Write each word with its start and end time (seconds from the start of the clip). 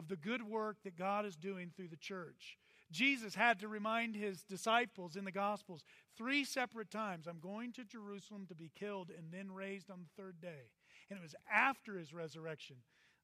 of 0.00 0.08
the 0.08 0.16
good 0.16 0.42
work 0.42 0.78
that 0.82 0.96
God 0.96 1.26
is 1.26 1.36
doing 1.36 1.70
through 1.76 1.88
the 1.88 1.96
church. 1.96 2.56
Jesus 2.90 3.34
had 3.34 3.60
to 3.60 3.68
remind 3.68 4.16
his 4.16 4.42
disciples 4.42 5.14
in 5.14 5.26
the 5.26 5.30
Gospels 5.30 5.84
three 6.16 6.42
separate 6.42 6.90
times 6.90 7.26
I'm 7.26 7.38
going 7.38 7.72
to 7.74 7.84
Jerusalem 7.84 8.46
to 8.48 8.54
be 8.54 8.70
killed 8.74 9.10
and 9.10 9.30
then 9.30 9.52
raised 9.52 9.90
on 9.90 10.00
the 10.00 10.22
third 10.22 10.40
day. 10.40 10.70
And 11.10 11.18
it 11.18 11.22
was 11.22 11.34
after 11.52 11.98
his 11.98 12.14
resurrection 12.14 12.76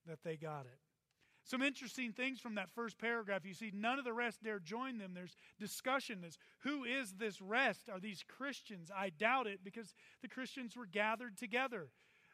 that 0.07 0.19
they 0.23 0.37
got 0.37 0.67
it. 0.67 0.79
Some 1.45 1.63
interesting 1.63 2.13
things 2.13 2.41
from 2.41 2.57
that 2.57 2.69
first 2.75 2.99
paragraph. 2.99 3.47
You 3.47 3.55
see, 3.55 3.73
none 3.73 3.99
of 3.99 4.05
the 4.05 4.13
rest 4.13 4.43
dare 4.43 4.59
join 4.59 4.99
them. 4.99 5.13
There's 5.15 5.37
discussion 5.59 6.25
as 6.27 6.37
who 6.59 6.85
is 6.85 7.15
this 7.15 7.41
rest? 7.41 7.89
Are 7.89 8.01
these 8.01 8.23
Christians? 8.29 8.91
I 8.95 9.11
doubt 9.11 9.47
it 9.47 9.61
because 9.65 9.95
the 10.21 10.29
Christians 10.29 10.77
were 10.77 10.87
gathered 10.87 11.39
together. 11.39 11.89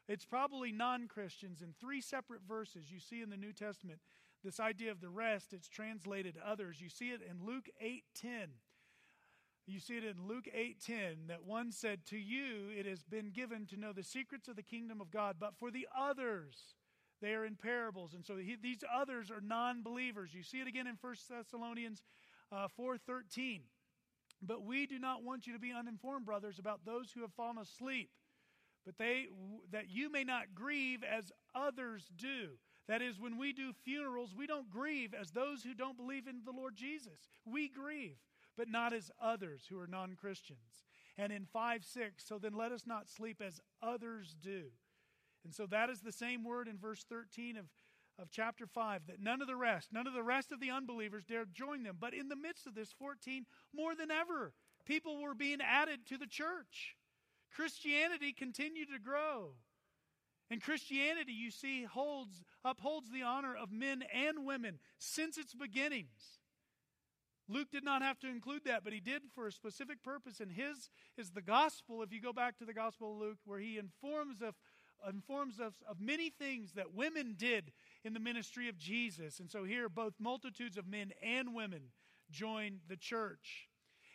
It's 0.08 0.24
probably 0.24 0.72
non 0.72 1.08
Christians. 1.08 1.62
In 1.62 1.74
three 1.80 2.00
separate 2.00 2.42
verses, 2.46 2.90
you 2.90 2.98
see 2.98 3.22
in 3.22 3.30
the 3.30 3.36
New 3.36 3.52
Testament 3.52 4.00
this 4.44 4.60
idea 4.60 4.90
of 4.90 5.00
the 5.00 5.08
rest. 5.08 5.52
It's 5.52 5.68
translated 5.68 6.36
others. 6.44 6.80
You 6.80 6.88
see 6.88 7.10
it 7.10 7.20
in 7.22 7.44
Luke 7.46 7.68
8 7.80 8.04
10. 8.14 8.48
You 9.66 9.78
see 9.78 9.96
it 9.96 10.04
in 10.04 10.26
Luke 10.26 10.48
8:10 10.52 11.28
that 11.28 11.44
one 11.44 11.70
said 11.70 12.04
to 12.06 12.18
you 12.18 12.68
it 12.76 12.84
has 12.84 13.04
been 13.04 13.30
given 13.30 13.64
to 13.66 13.76
know 13.76 13.92
the 13.92 14.02
secrets 14.02 14.48
of 14.48 14.56
the 14.56 14.62
kingdom 14.62 15.00
of 15.00 15.12
God 15.12 15.36
but 15.38 15.54
for 15.56 15.70
the 15.70 15.86
others 15.96 16.74
they 17.22 17.34
are 17.34 17.44
in 17.44 17.54
parables. 17.54 18.12
And 18.14 18.26
so 18.26 18.36
he, 18.36 18.56
these 18.60 18.82
others 18.92 19.30
are 19.30 19.40
non 19.40 19.82
believers. 19.82 20.34
You 20.34 20.42
see 20.42 20.60
it 20.60 20.66
again 20.66 20.88
in 20.88 20.98
1 21.00 21.14
Thessalonians 21.30 22.02
uh, 22.50 22.66
4.13. 22.78 23.60
But 24.42 24.64
we 24.64 24.86
do 24.86 24.98
not 24.98 25.22
want 25.22 25.46
you 25.46 25.52
to 25.52 25.60
be 25.60 25.72
uninformed, 25.72 26.26
brothers, 26.26 26.58
about 26.58 26.80
those 26.84 27.12
who 27.12 27.20
have 27.20 27.32
fallen 27.32 27.58
asleep, 27.58 28.10
but 28.84 28.98
they, 28.98 29.26
that 29.70 29.88
you 29.88 30.10
may 30.10 30.24
not 30.24 30.52
grieve 30.52 31.04
as 31.04 31.30
others 31.54 32.10
do. 32.16 32.58
That 32.88 33.02
is, 33.02 33.20
when 33.20 33.38
we 33.38 33.52
do 33.52 33.72
funerals, 33.84 34.34
we 34.36 34.46
don't 34.46 34.70
grieve 34.70 35.14
as 35.14 35.30
those 35.30 35.62
who 35.62 35.74
don't 35.74 35.96
believe 35.96 36.26
in 36.26 36.42
the 36.44 36.52
Lord 36.52 36.74
Jesus. 36.74 37.28
We 37.44 37.68
grieve, 37.68 38.16
but 38.56 38.68
not 38.68 38.92
as 38.92 39.10
others 39.20 39.66
who 39.68 39.78
are 39.78 39.86
non 39.86 40.14
Christians. 40.14 40.84
And 41.16 41.32
in 41.32 41.46
5 41.46 41.84
6, 41.84 42.24
so 42.26 42.38
then 42.38 42.54
let 42.54 42.72
us 42.72 42.86
not 42.86 43.08
sleep 43.08 43.40
as 43.40 43.60
others 43.82 44.34
do. 44.40 44.64
And 45.44 45.54
so 45.54 45.66
that 45.66 45.90
is 45.90 46.00
the 46.00 46.12
same 46.12 46.44
word 46.44 46.68
in 46.68 46.78
verse 46.78 47.04
13 47.08 47.56
of, 47.56 47.66
of 48.18 48.30
chapter 48.30 48.66
5 48.66 49.06
that 49.06 49.20
none 49.20 49.42
of 49.42 49.48
the 49.48 49.56
rest, 49.56 49.92
none 49.92 50.06
of 50.06 50.14
the 50.14 50.22
rest 50.22 50.52
of 50.52 50.60
the 50.60 50.70
unbelievers 50.70 51.24
dared 51.24 51.52
join 51.52 51.82
them. 51.82 51.96
But 52.00 52.14
in 52.14 52.28
the 52.28 52.36
midst 52.36 52.66
of 52.66 52.74
this 52.74 52.92
14, 52.98 53.46
more 53.74 53.94
than 53.94 54.10
ever, 54.10 54.54
people 54.84 55.20
were 55.20 55.34
being 55.34 55.60
added 55.60 56.06
to 56.06 56.18
the 56.18 56.26
church. 56.26 56.96
Christianity 57.54 58.32
continued 58.32 58.88
to 58.92 58.98
grow. 58.98 59.52
And 60.52 60.60
Christianity, 60.60 61.32
you 61.32 61.50
see, 61.50 61.84
holds, 61.84 62.44
upholds 62.62 63.10
the 63.10 63.22
honor 63.22 63.56
of 63.56 63.72
men 63.72 64.04
and 64.14 64.44
women 64.44 64.80
since 64.98 65.38
its 65.38 65.54
beginnings. 65.54 66.40
Luke 67.48 67.70
did 67.72 67.82
not 67.82 68.02
have 68.02 68.18
to 68.18 68.28
include 68.28 68.66
that, 68.66 68.84
but 68.84 68.92
he 68.92 69.00
did 69.00 69.22
for 69.34 69.46
a 69.46 69.52
specific 69.52 70.02
purpose. 70.02 70.40
And 70.40 70.52
his 70.52 70.90
is 71.16 71.30
the 71.30 71.40
gospel, 71.40 72.02
if 72.02 72.12
you 72.12 72.20
go 72.20 72.34
back 72.34 72.58
to 72.58 72.66
the 72.66 72.74
Gospel 72.74 73.12
of 73.12 73.18
Luke, 73.18 73.38
where 73.46 73.60
he 73.60 73.78
informs 73.78 74.42
of 74.42 74.54
informs 75.08 75.58
us 75.58 75.82
of 75.88 75.98
many 75.98 76.28
things 76.28 76.74
that 76.74 76.94
women 76.94 77.34
did 77.36 77.72
in 78.04 78.12
the 78.12 78.20
ministry 78.20 78.68
of 78.68 78.76
Jesus. 78.76 79.40
And 79.40 79.50
so 79.50 79.64
here, 79.64 79.88
both 79.88 80.12
multitudes 80.20 80.76
of 80.76 80.86
men 80.86 81.12
and 81.22 81.54
women 81.54 81.92
joined 82.30 82.80
the 82.88 82.96
church. 82.98 83.68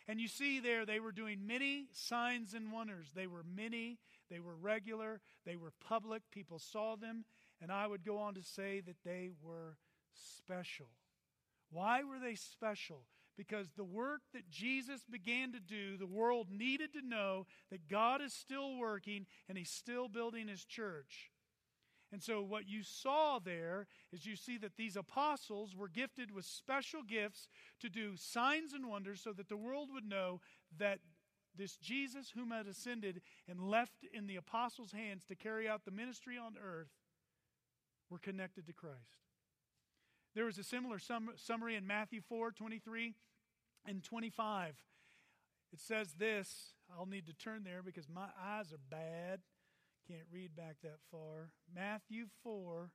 And 0.08 0.18
you 0.18 0.26
see 0.26 0.58
there, 0.58 0.86
they 0.86 1.00
were 1.00 1.12
doing 1.12 1.46
many 1.46 1.86
signs 1.92 2.54
and 2.54 2.72
wonders. 2.72 3.08
They 3.14 3.26
were 3.26 3.44
many, 3.54 3.98
they 4.30 4.40
were 4.40 4.56
regular, 4.56 5.20
they 5.44 5.54
were 5.54 5.72
public. 5.86 6.22
People 6.30 6.58
saw 6.58 6.96
them. 6.96 7.26
And 7.60 7.70
I 7.70 7.86
would 7.86 8.04
go 8.04 8.18
on 8.18 8.34
to 8.34 8.42
say 8.42 8.80
that 8.80 8.96
they 9.04 9.30
were 9.42 9.76
special. 10.46 10.86
Why 11.70 12.02
were 12.04 12.18
they 12.18 12.36
special? 12.36 13.02
Because 13.36 13.68
the 13.76 13.84
work 13.84 14.22
that 14.32 14.50
Jesus 14.50 15.02
began 15.08 15.52
to 15.52 15.60
do, 15.60 15.96
the 15.96 16.06
world 16.06 16.48
needed 16.50 16.92
to 16.94 17.06
know 17.06 17.46
that 17.70 17.88
God 17.88 18.22
is 18.22 18.32
still 18.32 18.76
working 18.78 19.26
and 19.48 19.58
He's 19.58 19.70
still 19.70 20.08
building 20.08 20.48
His 20.48 20.64
church. 20.64 21.30
And 22.10 22.22
so, 22.22 22.40
what 22.40 22.68
you 22.68 22.82
saw 22.82 23.38
there 23.38 23.86
is 24.12 24.24
you 24.24 24.34
see 24.34 24.56
that 24.58 24.76
these 24.76 24.96
apostles 24.96 25.76
were 25.76 25.88
gifted 25.88 26.30
with 26.30 26.46
special 26.46 27.02
gifts 27.02 27.48
to 27.80 27.90
do 27.90 28.16
signs 28.16 28.72
and 28.72 28.88
wonders 28.88 29.20
so 29.20 29.32
that 29.34 29.48
the 29.48 29.56
world 29.56 29.90
would 29.92 30.08
know 30.08 30.40
that 30.78 31.00
this 31.54 31.76
Jesus, 31.76 32.30
whom 32.30 32.50
had 32.50 32.66
ascended 32.66 33.20
and 33.48 33.60
left 33.60 34.06
in 34.12 34.26
the 34.26 34.36
apostles' 34.36 34.92
hands 34.92 35.24
to 35.26 35.34
carry 35.34 35.68
out 35.68 35.84
the 35.84 35.90
ministry 35.90 36.38
on 36.38 36.54
earth, 36.62 36.88
were 38.08 38.18
connected 38.18 38.66
to 38.66 38.72
Christ. 38.72 38.96
There 40.34 40.44
was 40.44 40.58
a 40.58 40.64
similar 40.64 40.98
sum- 40.98 41.32
summary 41.36 41.74
in 41.74 41.86
Matthew 41.86 42.20
4 42.20 42.52
23 42.52 43.14
and 43.86 44.02
25. 44.02 44.76
It 45.72 45.80
says 45.80 46.14
this. 46.18 46.72
I'll 46.96 47.06
need 47.06 47.26
to 47.26 47.34
turn 47.34 47.64
there 47.64 47.82
because 47.82 48.08
my 48.08 48.28
eyes 48.42 48.72
are 48.72 48.80
bad. 48.90 49.40
Can't 50.08 50.26
read 50.32 50.56
back 50.56 50.76
that 50.82 50.98
far. 51.10 51.50
Matthew 51.74 52.26
4 52.42 52.90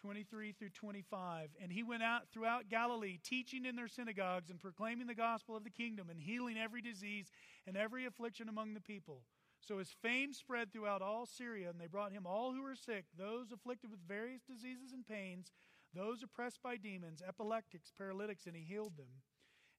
23 0.00 0.52
through 0.52 0.70
25. 0.70 1.50
And 1.62 1.72
he 1.72 1.82
went 1.82 2.02
out 2.02 2.28
throughout 2.30 2.68
Galilee, 2.68 3.18
teaching 3.22 3.64
in 3.64 3.76
their 3.76 3.88
synagogues 3.88 4.50
and 4.50 4.60
proclaiming 4.60 5.06
the 5.06 5.14
gospel 5.14 5.56
of 5.56 5.64
the 5.64 5.70
kingdom 5.70 6.10
and 6.10 6.20
healing 6.20 6.58
every 6.58 6.82
disease 6.82 7.30
and 7.66 7.76
every 7.76 8.04
affliction 8.04 8.48
among 8.48 8.74
the 8.74 8.80
people. 8.80 9.22
So 9.60 9.78
his 9.78 9.94
fame 10.02 10.32
spread 10.34 10.70
throughout 10.70 11.02
all 11.02 11.24
Syria, 11.24 11.70
and 11.70 11.80
they 11.80 11.86
brought 11.86 12.12
him 12.12 12.26
all 12.26 12.52
who 12.52 12.62
were 12.62 12.76
sick, 12.76 13.06
those 13.16 13.52
afflicted 13.52 13.90
with 13.90 14.06
various 14.06 14.42
diseases 14.42 14.92
and 14.92 15.06
pains 15.06 15.50
those 15.94 16.22
oppressed 16.22 16.62
by 16.62 16.76
demons, 16.76 17.22
epileptics, 17.26 17.90
paralytics, 17.96 18.46
and 18.46 18.54
he 18.54 18.62
healed 18.62 18.98
them. 18.98 19.22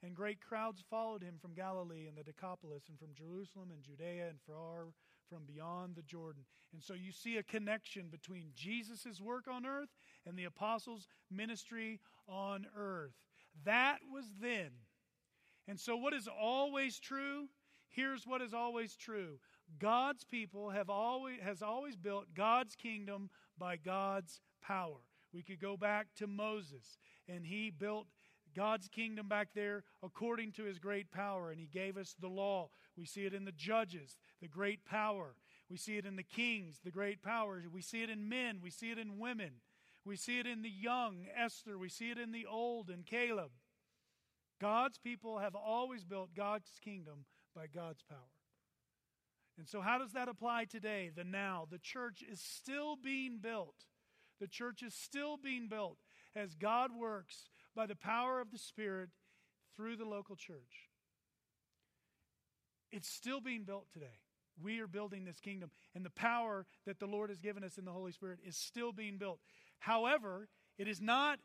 And 0.02 0.16
great 0.16 0.42
crowds 0.42 0.84
followed 0.90 1.22
him 1.22 1.36
from 1.40 1.54
Galilee 1.54 2.08
and 2.08 2.18
the 2.18 2.24
Decapolis, 2.24 2.84
and 2.90 2.98
from 2.98 3.14
Jerusalem 3.14 3.70
and 3.72 3.84
Judea 3.84 4.30
and 4.30 4.40
far 4.48 4.94
from 5.30 5.44
beyond 5.46 5.96
the 5.96 6.02
Jordan. 6.02 6.44
And 6.74 6.82
so 6.82 6.94
you 6.94 7.12
see 7.12 7.38
a 7.38 7.44
connection 7.44 8.08
between 8.10 8.52
Jesus' 8.56 9.22
work 9.22 9.46
on 9.48 9.66
earth 9.66 9.90
and 10.26 10.38
the 10.38 10.46
apostles' 10.46 11.08
ministry 11.32 12.00
on 12.28 12.66
earth. 12.76 13.14
That 13.66 14.00
was 14.12 14.26
then. 14.42 14.72
And 15.68 15.80
so, 15.80 15.98
what 15.98 16.14
is 16.14 16.28
always 16.28 17.00
true? 17.00 17.50
Here's 17.90 18.28
what 18.28 18.42
is 18.42 18.54
always 18.54 18.96
true 18.96 19.40
God's 19.80 20.24
people 20.24 20.70
have 20.70 20.90
always, 20.90 21.40
has 21.42 21.62
always 21.62 21.96
built 21.96 22.34
God's 22.34 22.76
kingdom 22.76 23.30
by 23.58 23.78
God's 23.78 24.40
power. 24.62 25.00
We 25.34 25.44
could 25.44 25.60
go 25.60 25.78
back 25.78 26.08
to 26.18 26.28
Moses, 26.28 26.98
and 27.28 27.46
he 27.46 27.70
built 27.70 28.08
God's 28.56 28.88
kingdom 28.88 29.28
back 29.28 29.50
there 29.54 29.84
according 30.02 30.54
to 30.54 30.64
his 30.64 30.80
great 30.80 31.12
power, 31.12 31.52
and 31.52 31.60
he 31.60 31.68
gave 31.68 31.98
us 31.98 32.16
the 32.20 32.30
law. 32.30 32.70
We 32.98 33.06
see 33.06 33.26
it 33.26 33.34
in 33.34 33.46
the 33.46 33.52
judges, 33.52 34.18
the 34.42 34.48
great 34.48 34.86
power. 34.86 35.36
We 35.70 35.78
see 35.78 35.98
it 35.98 36.06
in 36.06 36.16
the 36.16 36.24
kings, 36.24 36.80
the 36.84 36.92
great 36.92 37.22
power. 37.22 37.64
We 37.72 37.82
see 37.82 38.04
it 38.04 38.10
in 38.10 38.30
men, 38.30 38.60
we 38.62 38.70
see 38.70 38.92
it 38.92 38.98
in 38.98 39.20
women. 39.20 39.52
We 40.06 40.16
see 40.16 40.40
it 40.40 40.48
in 40.48 40.62
the 40.62 40.70
young, 40.70 41.26
Esther. 41.36 41.78
We 41.78 41.90
see 41.90 42.12
it 42.12 42.18
in 42.18 42.32
the 42.32 42.46
old, 42.46 42.90
and 42.90 43.06
Caleb. 43.06 43.52
God's 44.62 44.98
people 44.98 45.40
have 45.40 45.54
always 45.54 46.06
built 46.06 46.34
God's 46.34 46.70
kingdom 46.82 47.26
by 47.54 47.68
God's 47.68 48.04
power. 48.04 48.20
And 49.58 49.68
so, 49.68 49.82
how 49.82 49.98
does 49.98 50.14
that 50.14 50.30
apply 50.30 50.66
today, 50.66 51.12
the 51.14 51.26
now? 51.26 51.68
The 51.70 51.80
church 51.80 52.24
is 52.32 52.40
still 52.40 52.96
being 52.96 53.40
built 53.42 53.86
the 54.40 54.48
church 54.48 54.84
is 54.84 54.94
still 54.94 55.38
being 55.38 55.68
built 55.68 55.98
as 56.36 56.56
God 56.56 56.92
works 56.96 57.50
by 57.76 57.86
the 57.86 57.96
power 57.96 58.40
of 58.40 58.52
the 58.52 58.58
Spirit 58.58 59.10
through 59.76 59.96
the 59.96 60.06
local 60.06 60.36
church. 60.36 60.90
It's 62.92 63.10
still 63.10 63.42
being 63.42 63.64
built 63.64 63.88
today. 63.92 64.20
We 64.62 64.80
are 64.80 64.88
building 64.88 65.26
this 65.26 65.40
kingdom, 65.40 65.72
and 65.96 66.06
the 66.06 66.10
power 66.10 66.66
that 66.86 67.00
the 67.00 67.06
Lord 67.06 67.30
has 67.30 67.42
given 67.42 67.64
us 67.64 67.78
in 67.78 67.86
the 67.86 67.92
Holy 67.92 68.12
Spirit 68.12 68.40
is 68.46 68.58
still 68.58 68.92
being 68.92 69.18
built. 69.18 69.40
However, 69.80 70.48
it 70.78 70.88
is 70.88 71.02
not 71.02 71.40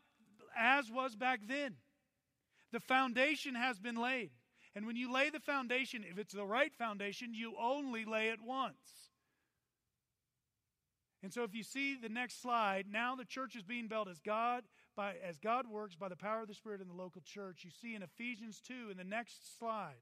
as 0.57 0.91
was 0.91 1.15
back 1.15 1.41
then. 1.47 1.75
The 2.71 2.79
foundation 2.79 3.55
has 3.55 3.79
been 3.79 3.95
laid. 3.95 4.31
And 4.75 4.87
when 4.87 4.95
you 4.95 5.11
lay 5.11 5.29
the 5.29 5.39
foundation, 5.39 6.03
if 6.09 6.17
it's 6.17 6.33
the 6.33 6.45
right 6.45 6.73
foundation, 6.73 7.33
you 7.33 7.53
only 7.59 8.05
lay 8.05 8.29
it 8.29 8.39
once. 8.43 9.11
And 11.21 11.31
so 11.31 11.43
if 11.43 11.53
you 11.55 11.63
see 11.63 11.95
the 11.95 12.09
next 12.09 12.41
slide, 12.41 12.85
now 12.91 13.15
the 13.15 13.23
church 13.23 13.55
is 13.55 13.63
being 13.63 13.87
built 13.87 14.09
as 14.09 14.19
God 14.19 14.63
by 14.95 15.13
as 15.25 15.39
God 15.39 15.67
works 15.67 15.95
by 15.95 16.09
the 16.09 16.15
power 16.15 16.41
of 16.41 16.47
the 16.47 16.53
Spirit 16.53 16.81
in 16.81 16.87
the 16.87 16.93
local 16.93 17.21
church. 17.21 17.63
You 17.63 17.71
see 17.81 17.95
in 17.95 18.03
Ephesians 18.03 18.59
2 18.67 18.89
in 18.91 18.97
the 18.97 19.03
next 19.03 19.57
slide. 19.57 20.01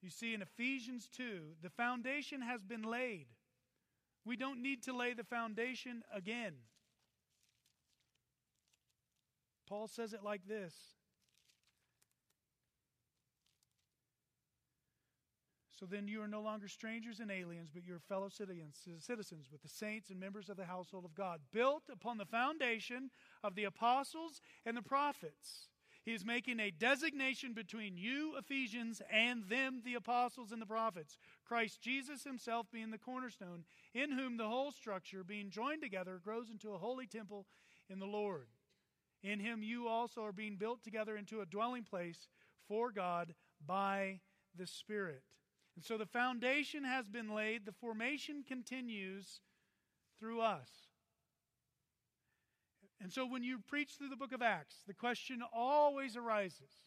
You 0.00 0.10
see 0.10 0.34
in 0.34 0.42
Ephesians 0.42 1.08
2, 1.16 1.40
the 1.62 1.70
foundation 1.70 2.40
has 2.42 2.62
been 2.62 2.82
laid. 2.82 3.26
We 4.24 4.36
don't 4.36 4.62
need 4.62 4.82
to 4.84 4.92
lay 4.92 5.14
the 5.14 5.24
foundation 5.24 6.02
again. 6.14 6.54
Paul 9.68 9.88
says 9.88 10.12
it 10.12 10.22
like 10.22 10.46
this 10.46 10.74
So 15.78 15.86
then 15.86 16.08
you 16.08 16.20
are 16.22 16.28
no 16.28 16.40
longer 16.40 16.66
strangers 16.66 17.20
and 17.20 17.30
aliens, 17.30 17.70
but 17.72 17.84
you're 17.84 18.00
fellow 18.00 18.28
citizens, 18.28 18.80
citizens 18.98 19.46
with 19.50 19.62
the 19.62 19.68
saints 19.68 20.10
and 20.10 20.18
members 20.18 20.48
of 20.48 20.56
the 20.56 20.64
household 20.64 21.04
of 21.04 21.14
God, 21.14 21.40
built 21.52 21.84
upon 21.92 22.18
the 22.18 22.24
foundation 22.24 23.10
of 23.44 23.54
the 23.54 23.62
apostles 23.62 24.40
and 24.66 24.76
the 24.76 24.82
prophets. 24.82 25.68
He 26.08 26.14
is 26.14 26.24
making 26.24 26.58
a 26.58 26.70
designation 26.70 27.52
between 27.52 27.98
you, 27.98 28.34
Ephesians, 28.38 29.02
and 29.12 29.44
them, 29.44 29.82
the 29.84 29.92
apostles 29.92 30.52
and 30.52 30.62
the 30.62 30.64
prophets. 30.64 31.18
Christ 31.44 31.82
Jesus 31.82 32.24
himself 32.24 32.66
being 32.72 32.90
the 32.90 32.96
cornerstone, 32.96 33.64
in 33.92 34.12
whom 34.12 34.38
the 34.38 34.48
whole 34.48 34.72
structure, 34.72 35.22
being 35.22 35.50
joined 35.50 35.82
together, 35.82 36.18
grows 36.24 36.48
into 36.48 36.72
a 36.72 36.78
holy 36.78 37.06
temple 37.06 37.44
in 37.90 37.98
the 37.98 38.06
Lord. 38.06 38.46
In 39.22 39.38
him 39.38 39.62
you 39.62 39.86
also 39.86 40.24
are 40.24 40.32
being 40.32 40.56
built 40.56 40.82
together 40.82 41.14
into 41.14 41.42
a 41.42 41.46
dwelling 41.46 41.84
place 41.84 42.28
for 42.66 42.90
God 42.90 43.34
by 43.66 44.20
the 44.56 44.66
Spirit. 44.66 45.24
And 45.76 45.84
so 45.84 45.98
the 45.98 46.06
foundation 46.06 46.84
has 46.84 47.06
been 47.06 47.34
laid, 47.34 47.66
the 47.66 47.72
formation 47.72 48.44
continues 48.48 49.42
through 50.18 50.40
us. 50.40 50.87
And 53.00 53.12
so 53.12 53.26
when 53.26 53.44
you 53.44 53.58
preach 53.66 53.92
through 53.96 54.08
the 54.08 54.16
book 54.16 54.32
of 54.32 54.42
Acts, 54.42 54.76
the 54.86 54.94
question 54.94 55.42
always 55.52 56.16
arises. 56.16 56.82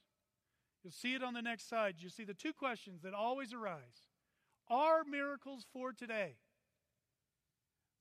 You'll 0.83 0.91
see 0.91 1.13
it 1.13 1.23
on 1.23 1.33
the 1.33 1.41
next 1.41 1.69
slide. 1.69 1.95
You'll 1.99 2.11
see 2.11 2.23
the 2.23 2.33
two 2.33 2.53
questions 2.53 3.01
that 3.03 3.13
always 3.13 3.53
arise 3.53 4.07
Are 4.69 5.03
miracles 5.03 5.65
for 5.71 5.93
today? 5.93 6.35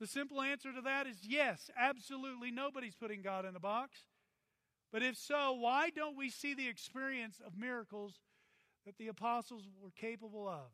The 0.00 0.06
simple 0.06 0.40
answer 0.40 0.72
to 0.72 0.80
that 0.80 1.06
is 1.06 1.18
yes, 1.22 1.70
absolutely. 1.78 2.50
Nobody's 2.50 2.94
putting 2.94 3.20
God 3.20 3.44
in 3.44 3.54
a 3.54 3.60
box. 3.60 4.06
But 4.90 5.02
if 5.02 5.16
so, 5.16 5.52
why 5.52 5.90
don't 5.90 6.16
we 6.16 6.30
see 6.30 6.54
the 6.54 6.68
experience 6.68 7.40
of 7.44 7.56
miracles 7.56 8.14
that 8.86 8.96
the 8.96 9.08
apostles 9.08 9.68
were 9.80 9.90
capable 9.90 10.48
of? 10.48 10.70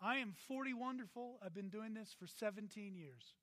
I 0.00 0.16
am 0.16 0.34
40 0.46 0.74
wonderful. 0.74 1.38
I've 1.42 1.54
been 1.54 1.70
doing 1.70 1.94
this 1.94 2.14
for 2.16 2.26
17 2.26 2.94
years. 2.94 3.34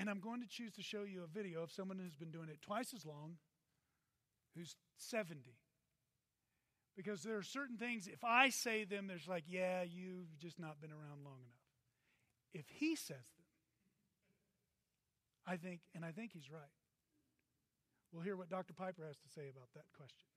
And 0.00 0.08
I'm 0.08 0.18
going 0.20 0.40
to 0.40 0.48
choose 0.48 0.72
to 0.76 0.82
show 0.82 1.02
you 1.02 1.24
a 1.24 1.26
video 1.26 1.62
of 1.62 1.70
someone 1.70 1.98
who's 1.98 2.14
been 2.14 2.30
doing 2.30 2.48
it 2.48 2.62
twice 2.62 2.94
as 2.94 3.04
long, 3.04 3.36
who's 4.56 4.74
70. 4.96 5.38
Because 6.96 7.22
there 7.22 7.36
are 7.36 7.42
certain 7.42 7.76
things, 7.76 8.08
if 8.10 8.24
I 8.24 8.48
say 8.48 8.84
them, 8.84 9.08
there's 9.08 9.28
like, 9.28 9.44
yeah, 9.46 9.82
you've 9.82 10.38
just 10.38 10.58
not 10.58 10.80
been 10.80 10.90
around 10.90 11.22
long 11.22 11.36
enough. 11.44 11.60
If 12.54 12.64
he 12.70 12.96
says 12.96 13.28
them, 13.36 13.44
I 15.46 15.58
think, 15.58 15.80
and 15.94 16.02
I 16.02 16.12
think 16.12 16.32
he's 16.32 16.50
right. 16.50 16.62
We'll 18.10 18.22
hear 18.22 18.36
what 18.36 18.48
Dr. 18.48 18.72
Piper 18.72 19.04
has 19.06 19.18
to 19.18 19.28
say 19.28 19.50
about 19.54 19.68
that 19.74 19.84
question. 19.94 20.28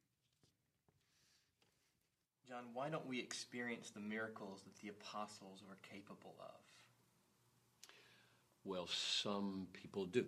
John, 2.50 2.65
why 2.74 2.89
don't 2.89 3.07
we 3.07 3.18
experience 3.18 3.92
the 3.92 4.01
miracles 4.01 4.63
that 4.63 4.75
the 4.81 4.89
apostles 4.89 5.63
were 5.65 5.77
capable 5.89 6.36
of? 6.42 6.60
Well, 8.65 8.88
some 8.88 9.68
people 9.74 10.06
do. 10.06 10.25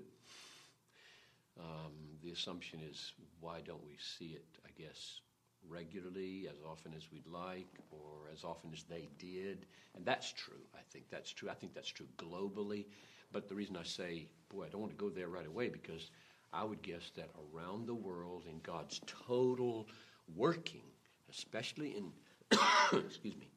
Um, 1.58 1.94
the 2.22 2.32
assumption 2.32 2.80
is 2.90 3.14
why 3.40 3.62
don't 3.66 3.86
we 3.86 3.96
see 3.98 4.36
it, 4.36 4.46
I 4.66 4.70
guess, 4.78 5.22
regularly, 5.70 6.48
as 6.50 6.58
often 6.70 6.94
as 6.96 7.10
we'd 7.12 7.28
like, 7.28 7.80
or 7.92 8.30
as 8.34 8.44
often 8.44 8.72
as 8.74 8.84
they 8.84 9.08
did? 9.18 9.66
And 9.96 10.06
that's 10.06 10.34
true. 10.34 10.62
I 10.74 10.82
think 10.92 11.06
that's 11.10 11.32
true. 11.32 11.50
I 11.50 11.54
think 11.54 11.74
that's 11.74 11.88
true 11.90 12.08
globally. 12.18 12.86
But 13.32 13.48
the 13.48 13.56
reason 13.56 13.78
I 13.78 13.84
say, 13.84 14.28
boy, 14.50 14.66
I 14.66 14.70
don't 14.70 14.82
want 14.82 14.92
to 14.92 14.98
go 14.98 15.10
there 15.10 15.30
right 15.30 15.48
away 15.48 15.70
because 15.70 16.12
I 16.52 16.64
would 16.66 16.82
guess 16.82 17.12
that 17.16 17.30
around 17.54 17.88
the 17.88 17.96
world, 17.96 18.44
in 18.50 18.60
God's 18.64 19.00
total 19.28 19.88
working, 20.36 20.84
especially 21.30 21.96
in 21.98 22.12
excuse 22.94 23.36
me, 23.38 23.50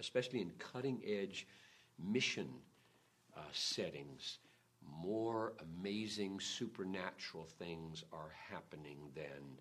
especially 0.00 0.40
in 0.40 0.50
cutting 0.58 1.00
edge 1.06 1.46
mission 1.98 2.48
uh, 3.38 3.42
settings, 3.52 4.38
more 5.02 5.54
amazing 5.78 6.40
supernatural 6.40 7.46
things 7.58 8.04
are 8.12 8.32
happening 8.50 8.98
than 9.14 9.58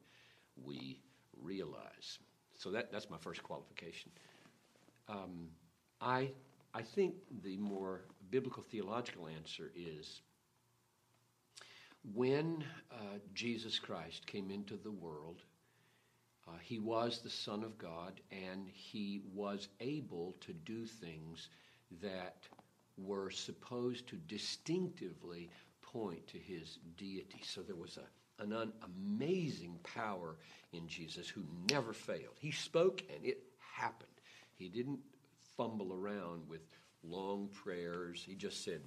we 0.64 1.00
realize. 1.42 2.20
So 2.58 2.72
that, 2.72 2.92
that's 2.92 3.10
my 3.10 3.18
first 3.18 3.44
qualification. 3.44 4.12
Um, 5.08 5.50
I, 6.02 6.32
I 6.74 6.82
think 6.82 7.16
the 7.44 7.58
more 7.58 8.06
biblical 8.30 8.64
theological 8.64 9.28
answer 9.28 9.72
is 9.76 10.22
when 12.14 12.64
uh, 12.92 13.20
Jesus 13.34 13.80
Christ 13.80 14.26
came 14.26 14.50
into 14.50 14.78
the 14.78 14.92
world, 14.92 15.44
uh, 16.48 16.52
he 16.62 16.80
was 16.80 17.20
the 17.20 17.30
Son 17.30 17.64
of 17.64 17.78
God 17.78 18.22
and 18.32 18.68
he 18.70 19.22
was 19.34 19.68
able 19.80 20.36
to 20.42 20.54
do 20.54 20.86
things 20.86 21.50
that 22.02 22.48
were 22.98 23.30
supposed 23.30 24.08
to 24.08 24.16
distinctively 24.16 25.50
point 25.82 26.28
to 26.28 26.38
his 26.38 26.80
deity. 26.98 27.42
So 27.44 27.62
there 27.62 27.76
was 27.76 27.98
a, 27.98 28.44
an 28.44 28.54
un- 28.54 28.74
amazing 28.84 29.80
power 29.84 30.38
in 30.74 30.88
Jesus 30.88 31.28
who 31.30 31.44
never 31.72 31.94
failed. 31.94 32.36
He 32.40 32.52
spoke 32.52 33.04
and 33.14 33.26
it 33.26 33.44
happened. 33.60 34.10
He 34.56 34.70
didn't 34.70 35.00
fumble 35.56 35.94
around 35.94 36.48
with 36.48 36.62
long 37.04 37.50
prayers. 37.64 38.24
He 38.26 38.36
just 38.36 38.64
said, 38.64 38.82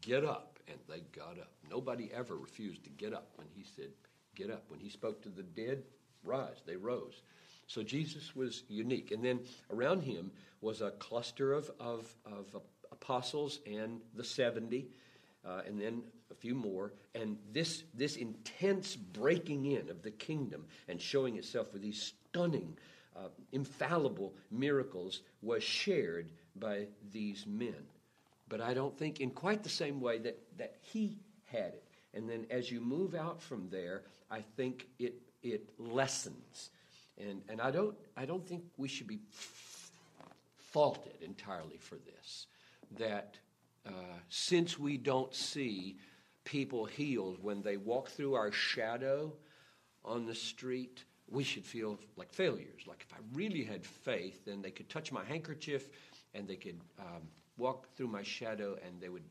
Get 0.00 0.24
up. 0.24 0.58
And 0.68 0.78
they 0.88 1.00
got 1.18 1.38
up. 1.38 1.50
Nobody 1.68 2.10
ever 2.14 2.36
refused 2.36 2.84
to 2.84 2.90
get 2.90 3.12
up 3.12 3.32
when 3.36 3.48
he 3.52 3.64
said, 3.64 3.90
Get 4.34 4.50
up. 4.50 4.64
When 4.68 4.80
he 4.80 4.88
spoke 4.88 5.22
to 5.22 5.28
the 5.28 5.42
dead, 5.42 5.82
rise. 6.22 6.62
They 6.64 6.76
rose. 6.76 7.22
So 7.66 7.82
Jesus 7.82 8.34
was 8.34 8.62
unique. 8.68 9.10
And 9.10 9.24
then 9.24 9.40
around 9.70 10.02
him 10.02 10.30
was 10.60 10.80
a 10.80 10.92
cluster 10.92 11.52
of, 11.52 11.70
of, 11.80 12.14
of 12.24 12.54
apostles 12.92 13.60
and 13.66 14.00
the 14.14 14.24
70, 14.24 14.86
uh, 15.44 15.62
and 15.66 15.80
then 15.80 16.02
a 16.30 16.34
few 16.34 16.54
more. 16.54 16.92
And 17.14 17.36
this, 17.52 17.84
this 17.94 18.16
intense 18.16 18.94
breaking 18.96 19.66
in 19.66 19.90
of 19.90 20.02
the 20.02 20.10
kingdom 20.10 20.64
and 20.88 21.00
showing 21.00 21.36
itself 21.36 21.72
with 21.72 21.82
these 21.82 22.14
stunning, 22.30 22.76
uh, 23.16 23.28
infallible 23.52 24.34
miracles 24.50 25.20
was 25.42 25.62
shared 25.62 26.30
by 26.56 26.86
these 27.12 27.44
men. 27.46 27.86
But 28.48 28.60
I 28.60 28.74
don't 28.74 28.96
think 28.96 29.20
in 29.20 29.30
quite 29.30 29.62
the 29.62 29.68
same 29.68 30.00
way 30.00 30.18
that, 30.18 30.38
that 30.58 30.76
he 30.80 31.18
had 31.46 31.74
it. 31.74 31.84
And 32.14 32.28
then 32.28 32.46
as 32.50 32.70
you 32.70 32.80
move 32.80 33.14
out 33.14 33.40
from 33.40 33.68
there, 33.70 34.02
I 34.30 34.40
think 34.56 34.86
it, 34.98 35.14
it 35.42 35.68
lessens. 35.78 36.70
And, 37.18 37.42
and 37.48 37.60
I, 37.60 37.70
don't, 37.70 37.96
I 38.16 38.26
don't 38.26 38.46
think 38.46 38.64
we 38.76 38.88
should 38.88 39.06
be 39.06 39.20
faulted 40.58 41.22
entirely 41.22 41.78
for 41.78 41.96
this 41.96 42.46
that 42.98 43.36
uh, 43.86 43.90
since 44.28 44.78
we 44.78 44.96
don't 44.96 45.34
see 45.34 45.96
people 46.44 46.84
healed 46.84 47.38
when 47.42 47.62
they 47.62 47.76
walk 47.76 48.08
through 48.08 48.34
our 48.34 48.52
shadow 48.52 49.32
on 50.04 50.26
the 50.26 50.34
street, 50.34 51.04
we 51.30 51.44
should 51.44 51.64
feel 51.64 51.98
like 52.16 52.32
failures. 52.32 52.82
Like 52.86 53.06
if 53.08 53.12
I 53.14 53.18
really 53.34 53.64
had 53.64 53.84
faith, 53.84 54.44
then 54.44 54.62
they 54.62 54.70
could 54.70 54.88
touch 54.88 55.12
my 55.12 55.24
handkerchief 55.24 55.88
and 56.34 56.46
they 56.46 56.56
could 56.56 56.80
um, 56.98 57.22
walk 57.56 57.88
through 57.94 58.08
my 58.08 58.22
shadow 58.22 58.76
and 58.84 59.00
they 59.00 59.08
would 59.08 59.24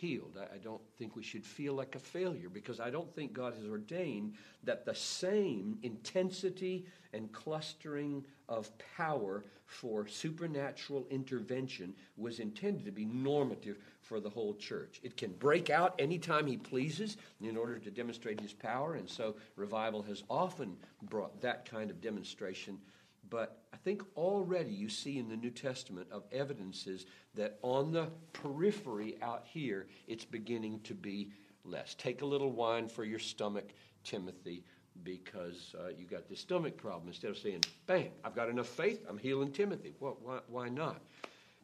healed. 0.00 0.38
I, 0.38 0.54
I 0.54 0.58
don't 0.58 0.80
think 0.98 1.14
we 1.14 1.22
should 1.22 1.44
feel 1.44 1.74
like 1.74 1.94
a 1.94 1.98
failure 1.98 2.48
because 2.48 2.80
I 2.80 2.90
don't 2.90 3.14
think 3.14 3.32
God 3.32 3.54
has 3.54 3.66
ordained 3.68 4.34
that 4.64 4.84
the 4.84 4.94
same 4.94 5.78
intensity 5.82 6.86
and 7.12 7.30
clustering 7.32 8.24
of 8.48 8.70
power 8.96 9.44
for 9.66 10.06
supernatural 10.06 11.06
intervention 11.10 11.94
was 12.16 12.40
intended 12.40 12.84
to 12.84 12.92
be 12.92 13.04
normative 13.04 13.78
for 14.00 14.20
the 14.20 14.30
whole 14.30 14.54
church. 14.54 15.00
It 15.02 15.16
can 15.16 15.32
break 15.32 15.70
out 15.70 15.94
anytime 15.98 16.46
He 16.46 16.56
pleases 16.56 17.16
in 17.40 17.56
order 17.56 17.78
to 17.78 17.90
demonstrate 17.90 18.40
His 18.40 18.52
power, 18.52 18.94
and 18.94 19.08
so 19.08 19.36
revival 19.56 20.02
has 20.02 20.24
often 20.28 20.76
brought 21.02 21.40
that 21.42 21.70
kind 21.70 21.90
of 21.90 22.00
demonstration 22.00 22.78
but 23.30 23.62
think 23.84 24.02
already 24.16 24.70
you 24.70 24.88
see 24.88 25.18
in 25.18 25.28
the 25.28 25.36
New 25.36 25.50
Testament 25.50 26.08
of 26.10 26.24
evidences 26.32 27.06
that 27.34 27.58
on 27.62 27.92
the 27.92 28.08
periphery 28.32 29.16
out 29.22 29.44
here, 29.44 29.86
it's 30.06 30.24
beginning 30.24 30.80
to 30.80 30.94
be 30.94 31.30
less. 31.64 31.94
Take 31.94 32.22
a 32.22 32.26
little 32.26 32.52
wine 32.52 32.88
for 32.88 33.04
your 33.04 33.18
stomach, 33.18 33.70
Timothy, 34.04 34.64
because 35.02 35.74
uh, 35.78 35.88
you 35.88 36.06
got 36.06 36.28
this 36.28 36.40
stomach 36.40 36.76
problem. 36.76 37.08
Instead 37.08 37.30
of 37.30 37.38
saying, 37.38 37.62
bang, 37.86 38.10
I've 38.24 38.34
got 38.34 38.48
enough 38.48 38.68
faith, 38.68 39.04
I'm 39.08 39.18
healing 39.18 39.52
Timothy. 39.52 39.94
Well, 40.00 40.18
why, 40.22 40.40
why 40.48 40.68
not? 40.68 41.00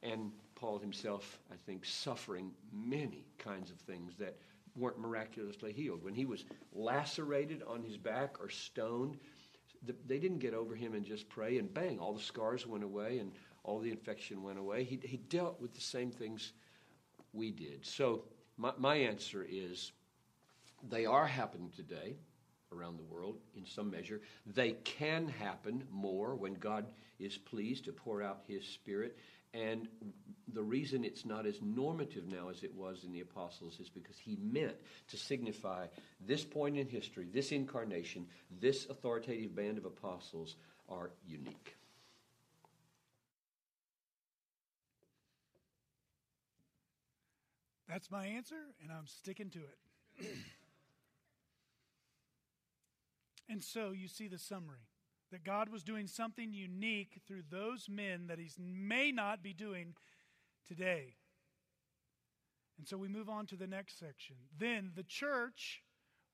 And 0.02 0.32
Paul 0.54 0.78
himself, 0.78 1.38
I 1.50 1.56
think, 1.66 1.85
suffering 1.85 2.52
many 2.73 3.25
kinds 3.38 3.70
of 3.70 3.78
things 3.78 4.14
that 4.18 4.37
weren't 4.76 4.99
miraculously 4.99 5.73
healed. 5.73 6.02
When 6.02 6.14
he 6.14 6.25
was 6.25 6.44
lacerated 6.73 7.62
on 7.66 7.82
his 7.82 7.96
back 7.96 8.37
or 8.40 8.49
stoned, 8.49 9.16
they 10.07 10.19
didn't 10.19 10.38
get 10.38 10.55
over 10.55 10.75
him 10.75 10.95
and 10.95 11.05
just 11.05 11.28
pray 11.28 11.59
and 11.59 11.73
bang, 11.73 11.99
all 11.99 12.12
the 12.12 12.23
scars 12.23 12.66
went 12.66 12.85
away 12.85 13.19
and 13.19 13.33
all 13.64 13.81
the 13.81 13.90
infection 13.90 14.43
went 14.43 14.59
away. 14.59 14.85
He, 14.85 14.99
he 15.02 15.16
dealt 15.16 15.61
with 15.61 15.75
the 15.75 15.81
same 15.81 16.11
things 16.11 16.52
we 17.33 17.50
did. 17.50 17.85
So 17.85 18.25
my, 18.57 18.73
my 18.78 18.97
answer 18.97 19.47
is 19.49 19.93
they 20.88 21.07
are 21.07 21.26
happening 21.26 21.71
today. 21.75 22.16
around 22.73 22.99
the 22.99 23.14
world 23.14 23.38
in 23.57 23.64
some 23.64 23.90
measure. 23.90 24.21
They 24.45 24.73
can 24.85 25.28
happen 25.28 25.85
more 25.90 26.35
when 26.35 26.55
God 26.55 26.87
is 27.19 27.38
pleased 27.38 27.85
to 27.85 27.93
pour 27.93 28.23
out 28.23 28.40
His 28.47 28.64
Spirit. 28.64 29.16
And 29.55 29.88
the 30.53 30.62
reason 30.62 31.05
it's 31.05 31.25
not 31.25 31.47
as 31.47 31.61
normative 31.62 32.26
now 32.26 32.49
as 32.49 32.62
it 32.62 32.75
was 32.75 33.05
in 33.05 33.12
the 33.12 33.21
apostles 33.21 33.79
is 33.81 33.88
because 33.88 34.17
he 34.19 34.38
meant 34.41 34.76
to 35.09 35.17
signify 35.17 35.87
this 36.26 36.45
point 36.45 36.76
in 36.76 36.87
history, 36.87 37.26
this 37.33 37.53
incarnation, 37.53 38.26
this 38.61 38.87
authoritative 38.88 39.55
band 39.55 39.79
of 39.79 39.85
apostles 39.85 40.57
are 40.88 41.11
unique. 41.26 41.76
That's 47.88 48.11
my 48.11 48.26
answer, 48.26 48.57
and 48.83 48.91
I'm 48.91 49.07
sticking 49.07 49.50
to 49.50 49.61
it. 49.61 50.26
and 53.49 53.62
so 53.62 53.93
you 53.93 54.09
see 54.09 54.29
the 54.29 54.38
summary 54.38 54.81
that 55.30 55.45
God 55.45 55.68
was 55.68 55.83
doing 55.83 56.06
something 56.06 56.52
unique 56.52 57.21
through 57.26 57.42
those 57.50 57.88
men 57.88 58.26
that 58.28 58.38
He 58.38 58.50
may 58.59 59.12
not 59.12 59.42
be 59.42 59.52
doing 59.52 59.95
today. 60.66 61.16
And 62.78 62.87
so 62.87 62.97
we 62.97 63.09
move 63.09 63.28
on 63.28 63.47
to 63.47 63.56
the 63.56 63.66
next 63.66 63.99
section. 63.99 64.37
Then 64.56 64.92
the 64.95 65.02
church 65.02 65.83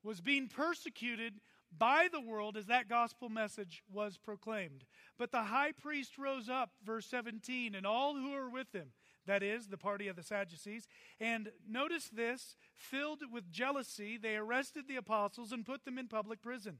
was 0.03 0.21
being 0.21 0.47
persecuted 0.47 1.35
by 1.75 2.07
the 2.11 2.21
world 2.21 2.57
as 2.57 2.67
that 2.67 2.89
gospel 2.89 3.29
message 3.29 3.81
was 3.91 4.17
proclaimed. 4.17 4.83
But 5.17 5.31
the 5.31 5.43
high 5.43 5.71
priest 5.71 6.17
rose 6.17 6.49
up, 6.49 6.71
verse 6.83 7.07
17, 7.07 7.73
and 7.73 7.85
all 7.85 8.15
who 8.15 8.31
were 8.31 8.49
with 8.49 8.73
him, 8.73 8.91
that 9.25 9.41
is, 9.41 9.67
the 9.67 9.77
party 9.77 10.07
of 10.07 10.15
the 10.15 10.23
Sadducees, 10.23 10.87
and 11.19 11.49
notice 11.67 12.09
this, 12.09 12.55
filled 12.75 13.21
with 13.31 13.51
jealousy, 13.51 14.17
they 14.17 14.35
arrested 14.35 14.87
the 14.87 14.97
apostles 14.97 15.51
and 15.51 15.65
put 15.65 15.85
them 15.85 15.97
in 15.97 16.07
public 16.07 16.41
prison. 16.41 16.79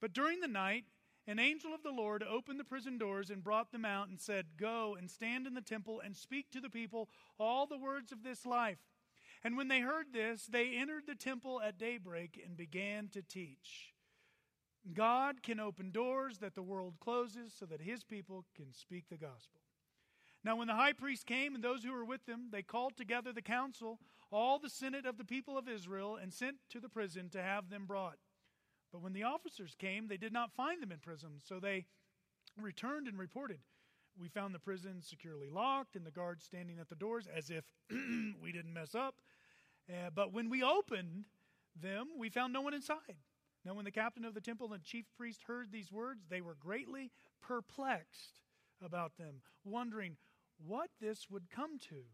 But 0.00 0.12
during 0.12 0.40
the 0.40 0.48
night, 0.48 0.84
an 1.26 1.38
angel 1.38 1.74
of 1.74 1.82
the 1.82 1.90
Lord 1.90 2.22
opened 2.22 2.60
the 2.60 2.64
prison 2.64 2.98
doors 2.98 3.30
and 3.30 3.42
brought 3.42 3.72
them 3.72 3.84
out 3.84 4.08
and 4.08 4.20
said, 4.20 4.46
Go 4.56 4.96
and 4.98 5.10
stand 5.10 5.46
in 5.46 5.54
the 5.54 5.60
temple 5.60 6.00
and 6.04 6.16
speak 6.16 6.50
to 6.52 6.60
the 6.60 6.70
people 6.70 7.08
all 7.38 7.66
the 7.66 7.78
words 7.78 8.12
of 8.12 8.22
this 8.22 8.46
life. 8.46 8.78
And 9.42 9.56
when 9.56 9.68
they 9.68 9.80
heard 9.80 10.06
this, 10.12 10.46
they 10.46 10.76
entered 10.76 11.04
the 11.06 11.14
temple 11.14 11.60
at 11.60 11.78
daybreak 11.78 12.40
and 12.44 12.56
began 12.56 13.08
to 13.08 13.22
teach. 13.22 13.92
God 14.92 15.42
can 15.42 15.58
open 15.58 15.90
doors 15.90 16.38
that 16.38 16.54
the 16.54 16.62
world 16.62 16.94
closes 17.00 17.52
so 17.52 17.66
that 17.66 17.80
his 17.80 18.04
people 18.04 18.44
can 18.54 18.72
speak 18.72 19.08
the 19.08 19.16
gospel. 19.16 19.60
Now, 20.44 20.56
when 20.56 20.68
the 20.68 20.74
high 20.74 20.92
priest 20.92 21.26
came 21.26 21.56
and 21.56 21.64
those 21.64 21.82
who 21.82 21.92
were 21.92 22.04
with 22.04 22.28
him, 22.28 22.50
they 22.52 22.62
called 22.62 22.96
together 22.96 23.32
the 23.32 23.42
council, 23.42 23.98
all 24.30 24.60
the 24.60 24.70
senate 24.70 25.04
of 25.04 25.18
the 25.18 25.24
people 25.24 25.58
of 25.58 25.68
Israel, 25.68 26.16
and 26.20 26.32
sent 26.32 26.58
to 26.70 26.78
the 26.78 26.88
prison 26.88 27.28
to 27.30 27.42
have 27.42 27.68
them 27.68 27.84
brought. 27.84 28.18
But 28.92 29.02
when 29.02 29.12
the 29.12 29.24
officers 29.24 29.74
came, 29.78 30.08
they 30.08 30.16
did 30.16 30.32
not 30.32 30.52
find 30.52 30.82
them 30.82 30.92
in 30.92 30.98
prison, 30.98 31.40
so 31.44 31.60
they 31.60 31.86
returned 32.60 33.08
and 33.08 33.18
reported. 33.18 33.58
We 34.18 34.28
found 34.28 34.54
the 34.54 34.58
prison 34.58 35.02
securely 35.02 35.50
locked 35.50 35.96
and 35.96 36.06
the 36.06 36.10
guards 36.10 36.44
standing 36.44 36.78
at 36.78 36.88
the 36.88 36.94
doors 36.94 37.26
as 37.34 37.50
if 37.50 37.64
we 37.90 38.52
didn't 38.52 38.72
mess 38.72 38.94
up. 38.94 39.16
Uh, 39.88 40.10
but 40.14 40.32
when 40.32 40.48
we 40.48 40.62
opened 40.62 41.26
them, 41.80 42.08
we 42.18 42.30
found 42.30 42.52
no 42.52 42.62
one 42.62 42.74
inside. 42.74 43.16
Now, 43.64 43.74
when 43.74 43.84
the 43.84 43.90
captain 43.90 44.24
of 44.24 44.34
the 44.34 44.40
temple 44.40 44.72
and 44.72 44.82
chief 44.82 45.06
priest 45.16 45.42
heard 45.46 45.70
these 45.70 45.92
words, 45.92 46.26
they 46.28 46.40
were 46.40 46.54
greatly 46.54 47.10
perplexed 47.42 48.40
about 48.82 49.16
them, 49.18 49.42
wondering 49.64 50.16
what 50.64 50.90
this 51.00 51.28
would 51.28 51.50
come 51.50 51.78
to. 51.90 52.04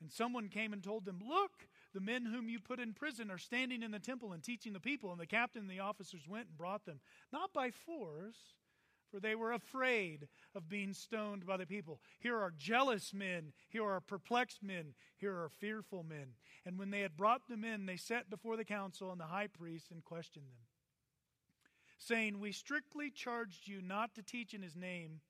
And 0.00 0.12
someone 0.12 0.48
came 0.48 0.72
and 0.72 0.82
told 0.82 1.04
them, 1.04 1.20
Look, 1.26 1.68
the 1.94 2.00
men 2.00 2.24
whom 2.24 2.48
you 2.48 2.60
put 2.60 2.80
in 2.80 2.92
prison 2.92 3.30
are 3.30 3.38
standing 3.38 3.82
in 3.82 3.90
the 3.90 3.98
temple 3.98 4.32
and 4.32 4.42
teaching 4.42 4.72
the 4.72 4.80
people. 4.80 5.10
And 5.10 5.20
the 5.20 5.26
captain 5.26 5.62
and 5.62 5.70
the 5.70 5.80
officers 5.80 6.28
went 6.28 6.48
and 6.48 6.58
brought 6.58 6.84
them, 6.84 7.00
not 7.32 7.52
by 7.52 7.70
force, 7.70 8.36
for 9.10 9.20
they 9.20 9.34
were 9.34 9.52
afraid 9.52 10.28
of 10.54 10.68
being 10.68 10.92
stoned 10.92 11.46
by 11.46 11.56
the 11.56 11.66
people. 11.66 12.00
Here 12.20 12.36
are 12.36 12.52
jealous 12.56 13.14
men, 13.14 13.52
here 13.68 13.84
are 13.84 14.00
perplexed 14.00 14.62
men, 14.62 14.94
here 15.16 15.34
are 15.34 15.48
fearful 15.48 16.02
men. 16.02 16.34
And 16.66 16.78
when 16.78 16.90
they 16.90 17.00
had 17.00 17.16
brought 17.16 17.48
them 17.48 17.64
in, 17.64 17.86
they 17.86 17.96
set 17.96 18.28
before 18.28 18.56
the 18.56 18.64
council 18.64 19.10
and 19.10 19.20
the 19.20 19.24
high 19.24 19.46
priest 19.46 19.90
and 19.90 20.04
questioned 20.04 20.46
them, 20.46 20.66
saying, 21.98 22.38
We 22.38 22.52
strictly 22.52 23.10
charged 23.10 23.66
you 23.66 23.80
not 23.80 24.14
to 24.16 24.22
teach 24.22 24.52
in 24.52 24.62
his 24.62 24.76
name. 24.76 25.20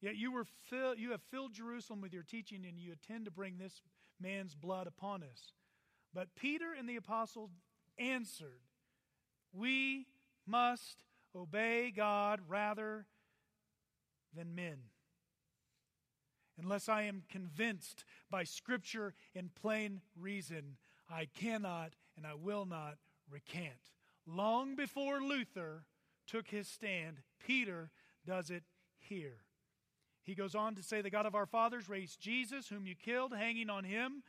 Yet 0.00 0.16
you, 0.16 0.32
were 0.32 0.44
fill, 0.44 0.94
you 0.94 1.10
have 1.10 1.20
filled 1.30 1.52
Jerusalem 1.52 2.00
with 2.00 2.14
your 2.14 2.22
teaching, 2.22 2.64
and 2.66 2.78
you 2.78 2.92
intend 2.92 3.26
to 3.26 3.30
bring 3.30 3.58
this 3.58 3.82
man's 4.18 4.54
blood 4.54 4.86
upon 4.86 5.22
us. 5.22 5.52
But 6.14 6.34
Peter 6.34 6.72
and 6.76 6.88
the 6.88 6.96
apostles 6.96 7.50
answered, 7.98 8.60
We 9.52 10.06
must 10.46 11.04
obey 11.34 11.92
God 11.94 12.40
rather 12.48 13.06
than 14.34 14.54
men. 14.54 14.78
Unless 16.60 16.88
I 16.88 17.02
am 17.02 17.22
convinced 17.30 18.04
by 18.30 18.44
Scripture 18.44 19.14
and 19.34 19.54
plain 19.54 20.00
reason, 20.18 20.76
I 21.08 21.26
cannot 21.26 21.94
and 22.16 22.26
I 22.26 22.34
will 22.34 22.66
not 22.66 22.96
recant. 23.30 23.92
Long 24.26 24.74
before 24.76 25.22
Luther 25.22 25.84
took 26.26 26.48
his 26.48 26.68
stand, 26.68 27.18
Peter 27.44 27.90
does 28.26 28.50
it 28.50 28.64
here. 28.98 29.38
He 30.22 30.34
goes 30.34 30.54
on 30.54 30.74
to 30.74 30.82
say, 30.82 31.00
The 31.00 31.10
God 31.10 31.26
of 31.26 31.34
our 31.34 31.46
fathers 31.46 31.88
raised 31.88 32.20
Jesus, 32.20 32.68
whom 32.68 32.86
you 32.86 32.94
killed, 32.94 33.32
hanging 33.34 33.70
on 33.70 33.84
him 33.84 34.22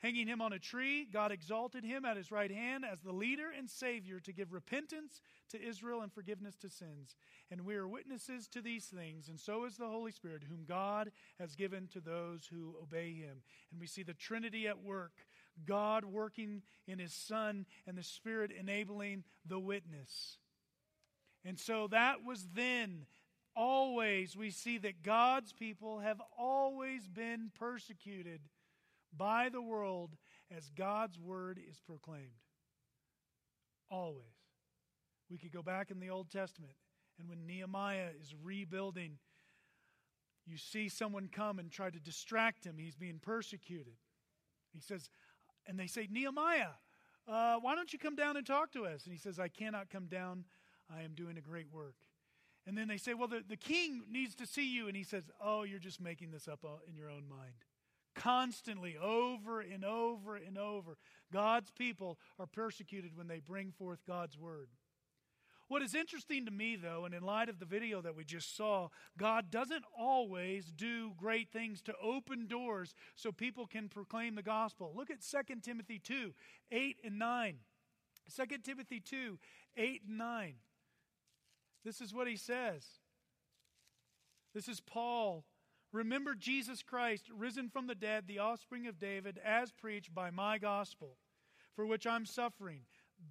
Hanging 0.00 0.28
him 0.28 0.40
on 0.40 0.52
a 0.52 0.60
tree, 0.60 1.06
God 1.12 1.32
exalted 1.32 1.82
him 1.82 2.04
at 2.04 2.16
his 2.16 2.30
right 2.30 2.50
hand 2.50 2.84
as 2.84 3.00
the 3.00 3.12
leader 3.12 3.48
and 3.56 3.68
Savior 3.68 4.20
to 4.20 4.32
give 4.32 4.52
repentance 4.52 5.20
to 5.50 5.60
Israel 5.60 6.02
and 6.02 6.12
forgiveness 6.12 6.56
to 6.58 6.70
sins. 6.70 7.16
And 7.50 7.62
we 7.62 7.74
are 7.74 7.88
witnesses 7.88 8.46
to 8.48 8.62
these 8.62 8.84
things, 8.84 9.28
and 9.28 9.40
so 9.40 9.64
is 9.64 9.76
the 9.76 9.88
Holy 9.88 10.12
Spirit, 10.12 10.44
whom 10.48 10.64
God 10.68 11.10
has 11.40 11.56
given 11.56 11.88
to 11.88 12.00
those 12.00 12.46
who 12.46 12.76
obey 12.80 13.12
him. 13.12 13.42
And 13.72 13.80
we 13.80 13.88
see 13.88 14.04
the 14.04 14.14
Trinity 14.14 14.68
at 14.68 14.84
work 14.84 15.12
God 15.66 16.04
working 16.04 16.62
in 16.86 16.98
his 16.98 17.12
Son, 17.12 17.66
and 17.86 17.98
the 17.98 18.02
Spirit 18.02 18.52
enabling 18.52 19.24
the 19.46 19.58
witness. 19.58 20.38
And 21.44 21.58
so 21.58 21.88
that 21.88 22.24
was 22.24 22.46
then. 22.54 23.06
Always, 23.56 24.36
we 24.36 24.50
see 24.50 24.78
that 24.78 25.02
God's 25.02 25.52
people 25.52 25.98
have 25.98 26.22
always 26.38 27.08
been 27.08 27.50
persecuted 27.58 28.40
by 29.16 29.48
the 29.48 29.62
world 29.62 30.16
as 30.56 30.70
God's 30.70 31.18
word 31.18 31.60
is 31.68 31.80
proclaimed. 31.80 32.42
Always. 33.90 34.24
We 35.30 35.38
could 35.38 35.52
go 35.52 35.62
back 35.62 35.90
in 35.90 36.00
the 36.00 36.10
Old 36.10 36.30
Testament, 36.30 36.74
and 37.18 37.28
when 37.28 37.46
Nehemiah 37.46 38.08
is 38.20 38.34
rebuilding, 38.42 39.18
you 40.46 40.56
see 40.56 40.88
someone 40.88 41.28
come 41.30 41.58
and 41.58 41.70
try 41.70 41.90
to 41.90 42.00
distract 42.00 42.64
him. 42.64 42.76
He's 42.78 42.96
being 42.96 43.18
persecuted. 43.20 43.94
He 44.72 44.80
says, 44.80 45.10
and 45.66 45.78
they 45.78 45.86
say, 45.86 46.08
Nehemiah, 46.10 46.70
uh, 47.26 47.56
why 47.60 47.74
don't 47.74 47.92
you 47.92 47.98
come 47.98 48.16
down 48.16 48.38
and 48.38 48.46
talk 48.46 48.72
to 48.72 48.86
us? 48.86 49.04
And 49.04 49.12
he 49.12 49.18
says, 49.18 49.38
I 49.38 49.48
cannot 49.48 49.90
come 49.90 50.06
down. 50.06 50.44
I 50.90 51.02
am 51.02 51.12
doing 51.14 51.36
a 51.36 51.42
great 51.42 51.70
work. 51.70 51.96
And 52.66 52.76
then 52.76 52.88
they 52.88 52.96
say, 52.96 53.12
Well, 53.12 53.28
the, 53.28 53.42
the 53.46 53.56
king 53.56 54.02
needs 54.10 54.34
to 54.36 54.46
see 54.46 54.74
you. 54.74 54.88
And 54.88 54.96
he 54.96 55.04
says, 55.04 55.24
Oh, 55.42 55.62
you're 55.62 55.78
just 55.78 56.00
making 56.00 56.30
this 56.30 56.48
up 56.48 56.60
uh, 56.64 56.78
in 56.88 56.96
your 56.96 57.10
own 57.10 57.28
mind 57.28 57.64
constantly, 58.18 58.96
over 58.96 59.60
and 59.60 59.84
over 59.84 60.36
and 60.36 60.58
over. 60.58 60.98
God's 61.32 61.70
people 61.70 62.18
are 62.38 62.46
persecuted 62.46 63.16
when 63.16 63.28
they 63.28 63.40
bring 63.40 63.72
forth 63.72 64.00
God's 64.06 64.36
word. 64.36 64.68
What 65.68 65.82
is 65.82 65.94
interesting 65.94 66.46
to 66.46 66.50
me, 66.50 66.76
though, 66.76 67.04
and 67.04 67.14
in 67.14 67.22
light 67.22 67.50
of 67.50 67.58
the 67.58 67.66
video 67.66 68.00
that 68.00 68.16
we 68.16 68.24
just 68.24 68.56
saw, 68.56 68.88
God 69.18 69.50
doesn't 69.50 69.84
always 69.96 70.72
do 70.72 71.12
great 71.18 71.52
things 71.52 71.82
to 71.82 71.94
open 72.02 72.46
doors 72.46 72.94
so 73.14 73.32
people 73.32 73.66
can 73.66 73.90
proclaim 73.90 74.34
the 74.34 74.42
gospel. 74.42 74.94
Look 74.96 75.10
at 75.10 75.18
2 75.20 75.56
Timothy 75.62 75.98
2 75.98 76.32
8 76.72 76.96
and 77.04 77.18
9. 77.18 77.56
2 78.34 78.58
Timothy 78.64 79.00
2 79.00 79.38
8 79.76 80.02
and 80.08 80.18
9. 80.18 80.54
This 81.84 82.00
is 82.00 82.14
what 82.14 82.28
he 82.28 82.36
says. 82.36 82.86
This 84.54 84.68
is 84.68 84.80
Paul 84.80 85.44
Remember 85.92 86.34
Jesus 86.34 86.82
Christ, 86.82 87.30
risen 87.34 87.70
from 87.70 87.86
the 87.86 87.94
dead, 87.94 88.24
the 88.26 88.38
offspring 88.38 88.86
of 88.86 88.98
David, 88.98 89.40
as 89.42 89.72
preached 89.72 90.14
by 90.14 90.30
my 90.30 90.58
gospel, 90.58 91.16
for 91.74 91.86
which 91.86 92.06
I'm 92.06 92.26
suffering, 92.26 92.82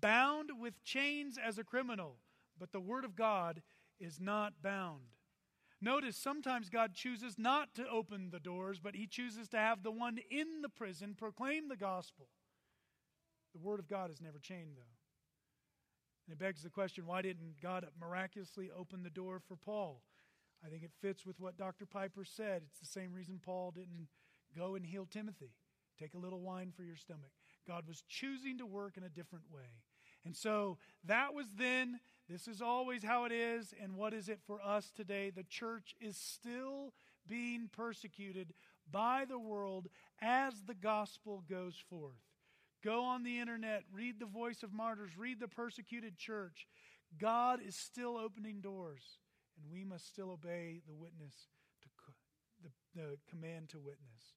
bound 0.02 0.50
with 0.60 0.84
chains 0.84 1.38
as 1.38 1.58
a 1.58 1.64
criminal, 1.64 2.18
but 2.60 2.72
the 2.72 2.80
word 2.80 3.06
of 3.06 3.16
God 3.16 3.62
is 4.00 4.20
not 4.20 4.62
bound. 4.62 5.14
Notice 5.80 6.18
sometimes 6.18 6.70
God 6.70 6.96
chooses 6.96 7.38
not 7.38 7.76
to 7.76 7.88
open 7.88 8.32
the 8.32 8.40
doors, 8.40 8.80
but 8.80 8.96
he 8.96 9.06
chooses 9.06 9.48
to 9.50 9.58
have 9.58 9.84
the 9.84 9.92
one 9.92 10.18
in 10.32 10.62
the 10.64 10.70
prison 10.70 11.14
proclaim 11.16 11.68
the 11.68 11.76
gospel. 11.76 12.30
The 13.54 13.60
word 13.60 13.80
of 13.80 13.88
God 13.88 14.10
is 14.10 14.20
never 14.20 14.40
chained, 14.40 14.76
though. 14.76 14.98
And 16.26 16.34
it 16.34 16.40
begs 16.40 16.64
the 16.64 16.70
question 16.70 17.06
why 17.06 17.22
didn't 17.22 17.62
God 17.62 17.86
miraculously 18.00 18.70
open 18.76 19.04
the 19.04 19.10
door 19.10 19.40
for 19.48 19.56
Paul? 19.56 20.02
I 20.66 20.70
think 20.70 20.84
it 20.84 20.92
fits 21.02 21.26
with 21.26 21.40
what 21.40 21.58
Dr. 21.58 21.86
Piper 21.86 22.26
said. 22.26 22.64
It's 22.66 22.80
the 22.80 22.86
same 22.86 23.14
reason 23.14 23.40
Paul 23.44 23.72
didn't 23.72 24.08
go 24.56 24.76
and 24.76 24.86
heal 24.86 25.08
Timothy. 25.10 25.52
Take 26.00 26.14
a 26.14 26.20
little 26.20 26.42
wine 26.42 26.72
for 26.76 26.84
your 26.84 26.96
stomach. 26.96 27.32
God 27.68 27.88
was 27.88 28.04
choosing 28.08 28.58
to 28.60 28.66
work 28.66 28.98
in 28.98 29.04
a 29.04 29.10
different 29.10 29.46
way. 29.52 29.84
And 30.26 30.36
so 30.36 30.78
that 31.06 31.34
was 31.34 31.48
then. 31.58 32.00
This 32.30 32.48
is 32.48 32.62
always 32.62 33.04
how 33.04 33.26
it 33.26 33.32
is. 33.32 33.74
And 33.82 33.96
what 33.96 34.14
is 34.14 34.30
it 34.30 34.40
for 34.46 34.62
us 34.62 34.92
today? 34.96 35.30
The 35.30 35.44
church 35.44 35.96
is 36.00 36.18
still 36.18 36.94
being 37.28 37.70
persecuted 37.72 38.54
by 38.92 39.26
the 39.28 39.40
world 39.40 39.88
as 40.22 40.54
the 40.64 40.74
gospel 40.74 41.44
goes 41.50 41.76
forth. 41.90 42.14
Go 42.84 43.04
on 43.04 43.24
the 43.24 43.40
internet, 43.40 43.84
read 43.92 44.20
the 44.20 44.26
voice 44.26 44.64
of 44.64 44.72
martyrs, 44.72 45.18
read 45.18 45.40
the 45.40 45.48
persecuted 45.48 46.18
church. 46.18 46.68
God 47.18 47.60
is 47.66 47.76
still 47.76 48.18
opening 48.18 48.62
doors, 48.62 49.02
and 49.58 49.72
we 49.72 49.84
must 49.84 50.08
still 50.08 50.32
obey 50.32 50.82
the 50.88 50.96
witness 50.96 51.34
to 51.82 51.90
the, 52.64 52.70
the 52.96 53.18
command 53.30 53.70
to 53.70 53.80
witness. 53.80 54.36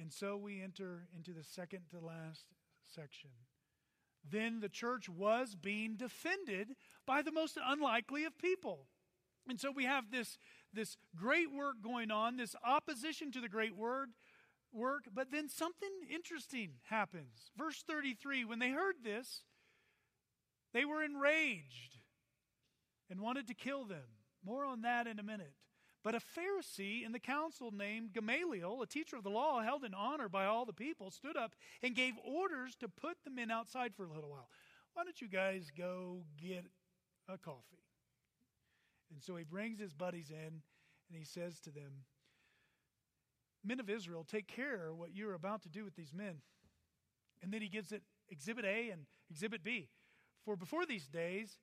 And 0.00 0.12
so 0.12 0.36
we 0.36 0.62
enter 0.62 1.08
into 1.14 1.32
the 1.32 1.42
second 1.42 1.82
to 1.90 1.98
last 1.98 2.46
section. 2.94 3.30
Then 4.28 4.60
the 4.60 4.68
church 4.68 5.08
was 5.08 5.54
being 5.54 5.96
defended 5.96 6.74
by 7.06 7.22
the 7.22 7.32
most 7.32 7.58
unlikely 7.62 8.24
of 8.24 8.38
people. 8.38 8.86
And 9.48 9.58
so 9.58 9.70
we 9.70 9.84
have 9.84 10.10
this, 10.10 10.38
this 10.72 10.96
great 11.16 11.52
work 11.52 11.76
going 11.82 12.10
on, 12.10 12.36
this 12.36 12.54
opposition 12.64 13.32
to 13.32 13.40
the 13.40 13.48
great 13.48 13.76
word 13.76 14.10
work, 14.72 15.04
but 15.12 15.30
then 15.30 15.48
something 15.48 15.88
interesting 16.12 16.72
happens. 16.84 17.50
Verse 17.56 17.82
33 17.86 18.44
when 18.44 18.58
they 18.58 18.70
heard 18.70 18.96
this, 19.02 19.42
they 20.74 20.84
were 20.84 21.02
enraged 21.02 21.97
and 23.10 23.20
wanted 23.20 23.46
to 23.48 23.54
kill 23.54 23.84
them. 23.84 24.04
More 24.44 24.64
on 24.64 24.82
that 24.82 25.06
in 25.06 25.18
a 25.18 25.22
minute. 25.22 25.54
But 26.04 26.14
a 26.14 26.20
Pharisee 26.20 27.04
in 27.04 27.12
the 27.12 27.18
council 27.18 27.70
named 27.72 28.12
Gamaliel, 28.12 28.80
a 28.82 28.86
teacher 28.86 29.16
of 29.16 29.24
the 29.24 29.30
law 29.30 29.60
held 29.60 29.84
in 29.84 29.94
honor 29.94 30.28
by 30.28 30.46
all 30.46 30.64
the 30.64 30.72
people, 30.72 31.10
stood 31.10 31.36
up 31.36 31.54
and 31.82 31.94
gave 31.94 32.14
orders 32.24 32.76
to 32.76 32.88
put 32.88 33.18
the 33.24 33.30
men 33.30 33.50
outside 33.50 33.94
for 33.94 34.04
a 34.04 34.12
little 34.12 34.30
while. 34.30 34.48
Why 34.94 35.04
don't 35.04 35.20
you 35.20 35.28
guys 35.28 35.70
go 35.76 36.22
get 36.40 36.64
a 37.28 37.36
coffee? 37.36 37.84
And 39.12 39.22
so 39.22 39.36
he 39.36 39.44
brings 39.44 39.80
his 39.80 39.92
buddies 39.92 40.30
in 40.30 40.62
and 41.08 41.18
he 41.18 41.24
says 41.24 41.60
to 41.60 41.70
them, 41.70 42.04
Men 43.64 43.80
of 43.80 43.90
Israel, 43.90 44.24
take 44.24 44.46
care 44.46 44.94
what 44.94 45.14
you're 45.14 45.34
about 45.34 45.62
to 45.62 45.68
do 45.68 45.84
with 45.84 45.96
these 45.96 46.12
men. 46.14 46.36
And 47.42 47.52
then 47.52 47.60
he 47.60 47.68
gives 47.68 47.92
it 47.92 48.02
Exhibit 48.28 48.64
A 48.64 48.90
and 48.90 49.02
Exhibit 49.30 49.64
B. 49.64 49.88
For 50.44 50.56
before 50.56 50.86
these 50.86 51.06
days, 51.06 51.58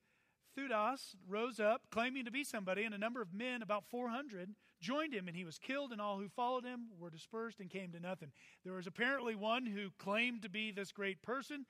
Theudas 0.56 1.14
rose 1.28 1.60
up, 1.60 1.82
claiming 1.90 2.24
to 2.24 2.30
be 2.30 2.42
somebody, 2.42 2.84
and 2.84 2.94
a 2.94 2.98
number 2.98 3.20
of 3.20 3.34
men, 3.34 3.62
about 3.62 3.84
400, 3.90 4.54
joined 4.80 5.12
him, 5.12 5.28
and 5.28 5.36
he 5.36 5.44
was 5.44 5.58
killed, 5.58 5.92
and 5.92 6.00
all 6.00 6.18
who 6.18 6.28
followed 6.28 6.64
him 6.64 6.88
were 6.98 7.10
dispersed 7.10 7.60
and 7.60 7.68
came 7.68 7.92
to 7.92 8.00
nothing. 8.00 8.32
There 8.64 8.74
was 8.74 8.86
apparently 8.86 9.34
one 9.34 9.66
who 9.66 9.90
claimed 9.98 10.42
to 10.42 10.48
be 10.48 10.70
this 10.70 10.92
great 10.92 11.22
person, 11.22 11.66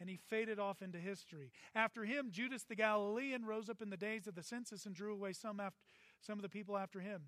and 0.00 0.08
he 0.08 0.16
faded 0.16 0.58
off 0.58 0.80
into 0.80 0.98
history. 0.98 1.52
After 1.74 2.04
him, 2.04 2.30
Judas 2.30 2.64
the 2.64 2.74
Galilean 2.74 3.44
rose 3.44 3.68
up 3.68 3.82
in 3.82 3.90
the 3.90 3.96
days 3.96 4.26
of 4.26 4.34
the 4.34 4.42
census 4.42 4.86
and 4.86 4.94
drew 4.94 5.12
away 5.12 5.34
some, 5.34 5.60
after, 5.60 5.78
some 6.20 6.38
of 6.38 6.42
the 6.42 6.48
people 6.48 6.78
after 6.78 7.00
him. 7.00 7.24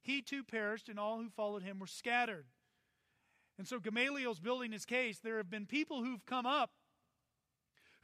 He 0.00 0.22
too 0.22 0.44
perished, 0.44 0.88
and 0.88 1.00
all 1.00 1.18
who 1.18 1.30
followed 1.30 1.64
him 1.64 1.80
were 1.80 1.86
scattered. 1.86 2.46
And 3.58 3.66
so 3.66 3.80
Gamaliel's 3.80 4.40
building 4.40 4.72
his 4.72 4.84
case. 4.84 5.18
There 5.18 5.36
have 5.38 5.50
been 5.50 5.66
people 5.66 6.02
who've 6.02 6.24
come 6.26 6.46
up 6.46 6.70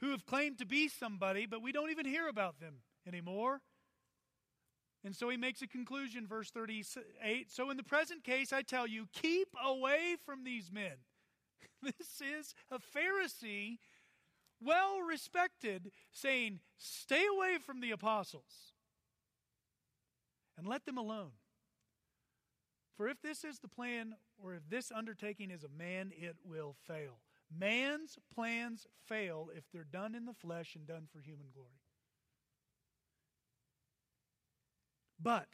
who 0.01 0.11
have 0.11 0.25
claimed 0.25 0.57
to 0.57 0.65
be 0.65 0.87
somebody, 0.87 1.45
but 1.45 1.61
we 1.61 1.71
don't 1.71 1.91
even 1.91 2.05
hear 2.05 2.27
about 2.27 2.59
them 2.59 2.75
anymore. 3.07 3.61
And 5.03 5.15
so 5.15 5.29
he 5.29 5.37
makes 5.37 5.61
a 5.61 5.67
conclusion, 5.67 6.27
verse 6.27 6.51
38. 6.51 7.51
So 7.51 7.69
in 7.69 7.77
the 7.77 7.83
present 7.83 8.23
case, 8.23 8.51
I 8.51 8.61
tell 8.61 8.85
you, 8.85 9.07
keep 9.13 9.47
away 9.63 10.15
from 10.25 10.43
these 10.43 10.71
men. 10.71 10.93
This 11.83 12.21
is 12.21 12.53
a 12.69 12.77
Pharisee, 12.77 13.79
well 14.63 15.01
respected, 15.01 15.91
saying, 16.11 16.59
Stay 16.77 17.25
away 17.25 17.57
from 17.57 17.81
the 17.81 17.89
apostles 17.89 18.73
and 20.55 20.67
let 20.67 20.85
them 20.85 20.99
alone. 20.99 21.31
For 22.95 23.07
if 23.07 23.19
this 23.23 23.43
is 23.43 23.57
the 23.57 23.67
plan, 23.67 24.13
or 24.37 24.53
if 24.53 24.69
this 24.69 24.91
undertaking 24.95 25.49
is 25.49 25.63
of 25.63 25.73
man, 25.75 26.11
it 26.15 26.35
will 26.45 26.75
fail. 26.85 27.17
Man's 27.57 28.17
plans 28.33 28.87
fail 29.07 29.49
if 29.55 29.63
they're 29.71 29.83
done 29.83 30.15
in 30.15 30.25
the 30.25 30.33
flesh 30.33 30.75
and 30.75 30.87
done 30.87 31.07
for 31.11 31.19
human 31.19 31.47
glory. 31.53 31.69
But, 35.19 35.47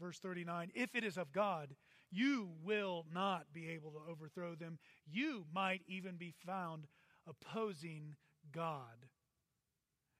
verse 0.00 0.18
39, 0.18 0.72
if 0.74 0.94
it 0.94 1.04
is 1.04 1.16
of 1.16 1.32
God, 1.32 1.74
you 2.10 2.50
will 2.62 3.06
not 3.12 3.46
be 3.52 3.68
able 3.70 3.92
to 3.92 4.10
overthrow 4.10 4.54
them. 4.54 4.78
You 5.10 5.46
might 5.52 5.82
even 5.86 6.16
be 6.16 6.34
found 6.44 6.86
opposing 7.26 8.16
God. 8.52 9.06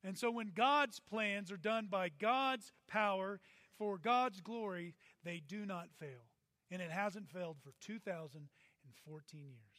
And 0.05 0.19
so, 0.19 0.31
when 0.31 0.53
God's 0.55 1.01
plans 1.01 1.53
are 1.53 1.57
done 1.57 1.87
by 1.91 2.09
God's 2.09 2.73
power 2.89 3.41
for 3.79 3.99
God's 3.99 4.41
glory, 4.41 4.95
they 5.25 5.41
do 5.47 5.67
not 5.67 5.89
fail. 5.99 6.31
And 6.71 6.81
it 6.81 6.91
hasn't 6.91 7.29
failed 7.29 7.59
for 7.63 7.73
2,014 7.81 9.41
years. 9.41 9.72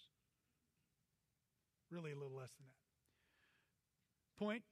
Really, 1.93 2.12
a 2.12 2.15
little 2.15 2.36
less 2.36 2.49
than 2.58 2.65
that. 2.65 4.43
Point. 4.43 4.63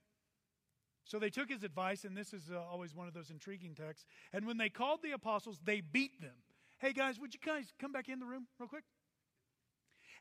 So 1.05 1.19
they 1.19 1.29
took 1.29 1.49
his 1.49 1.63
advice, 1.63 2.03
and 2.03 2.17
this 2.17 2.33
is 2.33 2.49
uh, 2.51 2.59
always 2.59 2.95
one 2.95 3.07
of 3.07 3.13
those 3.13 3.29
intriguing 3.29 3.75
texts. 3.75 4.07
And 4.33 4.47
when 4.47 4.57
they 4.57 4.69
called 4.69 5.01
the 5.03 5.11
apostles, 5.11 5.59
they 5.63 5.81
beat 5.81 6.19
them. 6.19 6.33
Hey, 6.79 6.93
guys, 6.93 7.19
would 7.19 7.33
you 7.33 7.39
guys 7.45 7.73
come 7.79 7.91
back 7.91 8.09
in 8.09 8.19
the 8.19 8.25
room 8.25 8.47
real 8.59 8.67
quick? 8.67 8.85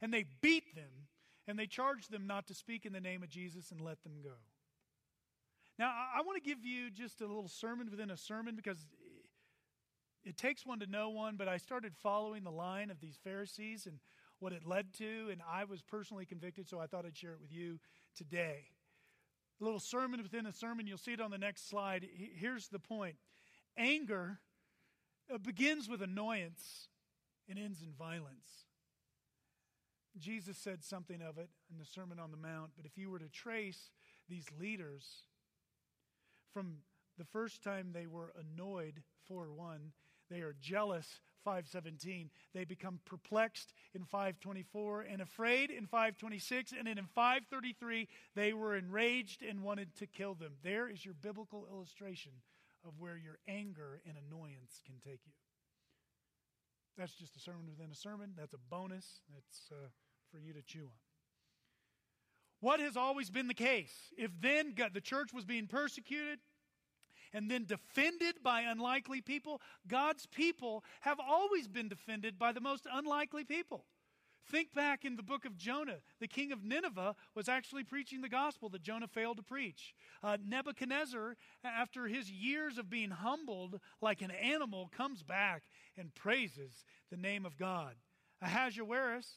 And 0.02 0.12
they 0.12 0.26
beat 0.42 0.74
them, 0.74 1.08
and 1.46 1.58
they 1.58 1.66
charged 1.66 2.10
them 2.10 2.26
not 2.26 2.46
to 2.48 2.54
speak 2.54 2.84
in 2.84 2.92
the 2.92 3.00
name 3.00 3.22
of 3.22 3.30
Jesus 3.30 3.70
and 3.70 3.80
let 3.80 4.02
them 4.02 4.16
go. 4.22 4.34
Now, 5.78 5.88
I, 5.88 6.18
I 6.18 6.22
want 6.22 6.42
to 6.42 6.46
give 6.46 6.66
you 6.66 6.90
just 6.90 7.22
a 7.22 7.26
little 7.26 7.48
sermon 7.48 7.88
within 7.90 8.10
a 8.10 8.16
sermon 8.16 8.56
because 8.56 8.86
it 10.22 10.36
takes 10.36 10.66
one 10.66 10.80
to 10.80 10.86
know 10.86 11.08
one, 11.08 11.36
but 11.36 11.48
I 11.48 11.56
started 11.56 11.94
following 12.02 12.44
the 12.44 12.50
line 12.50 12.90
of 12.90 13.00
these 13.00 13.18
Pharisees 13.24 13.86
and 13.86 14.00
what 14.40 14.52
it 14.52 14.66
led 14.66 14.92
to, 14.94 15.28
and 15.30 15.40
I 15.48 15.64
was 15.64 15.82
personally 15.82 16.24
convicted, 16.24 16.68
so 16.68 16.80
I 16.80 16.86
thought 16.86 17.06
I'd 17.06 17.16
share 17.16 17.32
it 17.32 17.40
with 17.40 17.52
you 17.52 17.78
today. 18.16 18.64
A 19.60 19.64
little 19.64 19.80
sermon 19.80 20.22
within 20.22 20.46
a 20.46 20.52
sermon, 20.52 20.86
you'll 20.86 20.98
see 20.98 21.12
it 21.12 21.20
on 21.20 21.30
the 21.30 21.38
next 21.38 21.68
slide. 21.68 22.06
Here's 22.34 22.68
the 22.68 22.78
point 22.78 23.16
anger 23.76 24.40
uh, 25.32 25.38
begins 25.38 25.88
with 25.88 26.02
annoyance 26.02 26.88
and 27.48 27.58
ends 27.58 27.82
in 27.82 27.92
violence. 27.92 28.66
Jesus 30.18 30.58
said 30.58 30.82
something 30.82 31.22
of 31.22 31.38
it 31.38 31.50
in 31.70 31.78
the 31.78 31.84
Sermon 31.84 32.18
on 32.18 32.30
the 32.30 32.36
Mount, 32.36 32.72
but 32.76 32.84
if 32.84 32.98
you 32.98 33.10
were 33.10 33.18
to 33.18 33.28
trace 33.28 33.90
these 34.28 34.46
leaders 34.58 35.24
from 36.52 36.78
the 37.16 37.24
first 37.24 37.62
time 37.62 37.90
they 37.92 38.06
were 38.06 38.32
annoyed, 38.38 39.02
for 39.28 39.52
one, 39.52 39.92
they 40.30 40.40
are 40.40 40.54
jealous 40.60 41.20
517 41.44 42.30
they 42.54 42.64
become 42.64 43.00
perplexed 43.04 43.72
in 43.94 44.04
524 44.04 45.02
and 45.02 45.20
afraid 45.20 45.70
in 45.70 45.86
526 45.86 46.72
and 46.76 46.86
then 46.86 46.98
in 46.98 47.06
533 47.06 48.08
they 48.34 48.52
were 48.52 48.76
enraged 48.76 49.42
and 49.42 49.62
wanted 49.62 49.94
to 49.96 50.06
kill 50.06 50.34
them. 50.34 50.52
There 50.62 50.88
is 50.88 51.04
your 51.04 51.14
biblical 51.14 51.66
illustration 51.70 52.32
of 52.86 52.94
where 52.98 53.16
your 53.16 53.38
anger 53.48 54.00
and 54.06 54.16
annoyance 54.16 54.80
can 54.86 54.96
take 55.04 55.20
you. 55.26 55.32
That's 56.96 57.14
just 57.14 57.36
a 57.36 57.40
sermon 57.40 57.66
within 57.68 57.90
a 57.90 57.94
sermon. 57.94 58.32
That's 58.36 58.54
a 58.54 58.58
bonus 58.70 59.20
that's 59.32 59.70
uh, 59.70 59.88
for 60.30 60.38
you 60.38 60.52
to 60.52 60.62
chew 60.62 60.84
on. 60.84 60.98
What 62.60 62.80
has 62.80 62.96
always 62.96 63.30
been 63.30 63.48
the 63.48 63.54
case? 63.54 63.92
If 64.18 64.30
then 64.40 64.74
God, 64.74 64.90
the 64.92 65.00
church 65.00 65.32
was 65.32 65.44
being 65.44 65.66
persecuted 65.66 66.40
and 67.32 67.50
then 67.50 67.64
defended 67.64 68.42
by 68.42 68.62
unlikely 68.62 69.20
people. 69.20 69.60
God's 69.86 70.26
people 70.26 70.84
have 71.00 71.20
always 71.20 71.68
been 71.68 71.88
defended 71.88 72.38
by 72.38 72.52
the 72.52 72.60
most 72.60 72.86
unlikely 72.90 73.44
people. 73.44 73.84
Think 74.50 74.74
back 74.74 75.04
in 75.04 75.16
the 75.16 75.22
book 75.22 75.44
of 75.44 75.56
Jonah. 75.56 75.98
The 76.18 76.26
king 76.26 76.50
of 76.50 76.64
Nineveh 76.64 77.14
was 77.36 77.48
actually 77.48 77.84
preaching 77.84 78.20
the 78.20 78.28
gospel 78.28 78.68
that 78.70 78.82
Jonah 78.82 79.06
failed 79.06 79.36
to 79.36 79.42
preach. 79.42 79.94
Uh, 80.22 80.38
Nebuchadnezzar, 80.44 81.36
after 81.62 82.06
his 82.08 82.30
years 82.30 82.76
of 82.76 82.90
being 82.90 83.10
humbled 83.10 83.78
like 84.00 84.22
an 84.22 84.32
animal, 84.32 84.90
comes 84.96 85.22
back 85.22 85.62
and 85.96 86.14
praises 86.14 86.84
the 87.10 87.16
name 87.16 87.46
of 87.46 87.56
God. 87.56 87.94
Ahasuerus, 88.42 89.36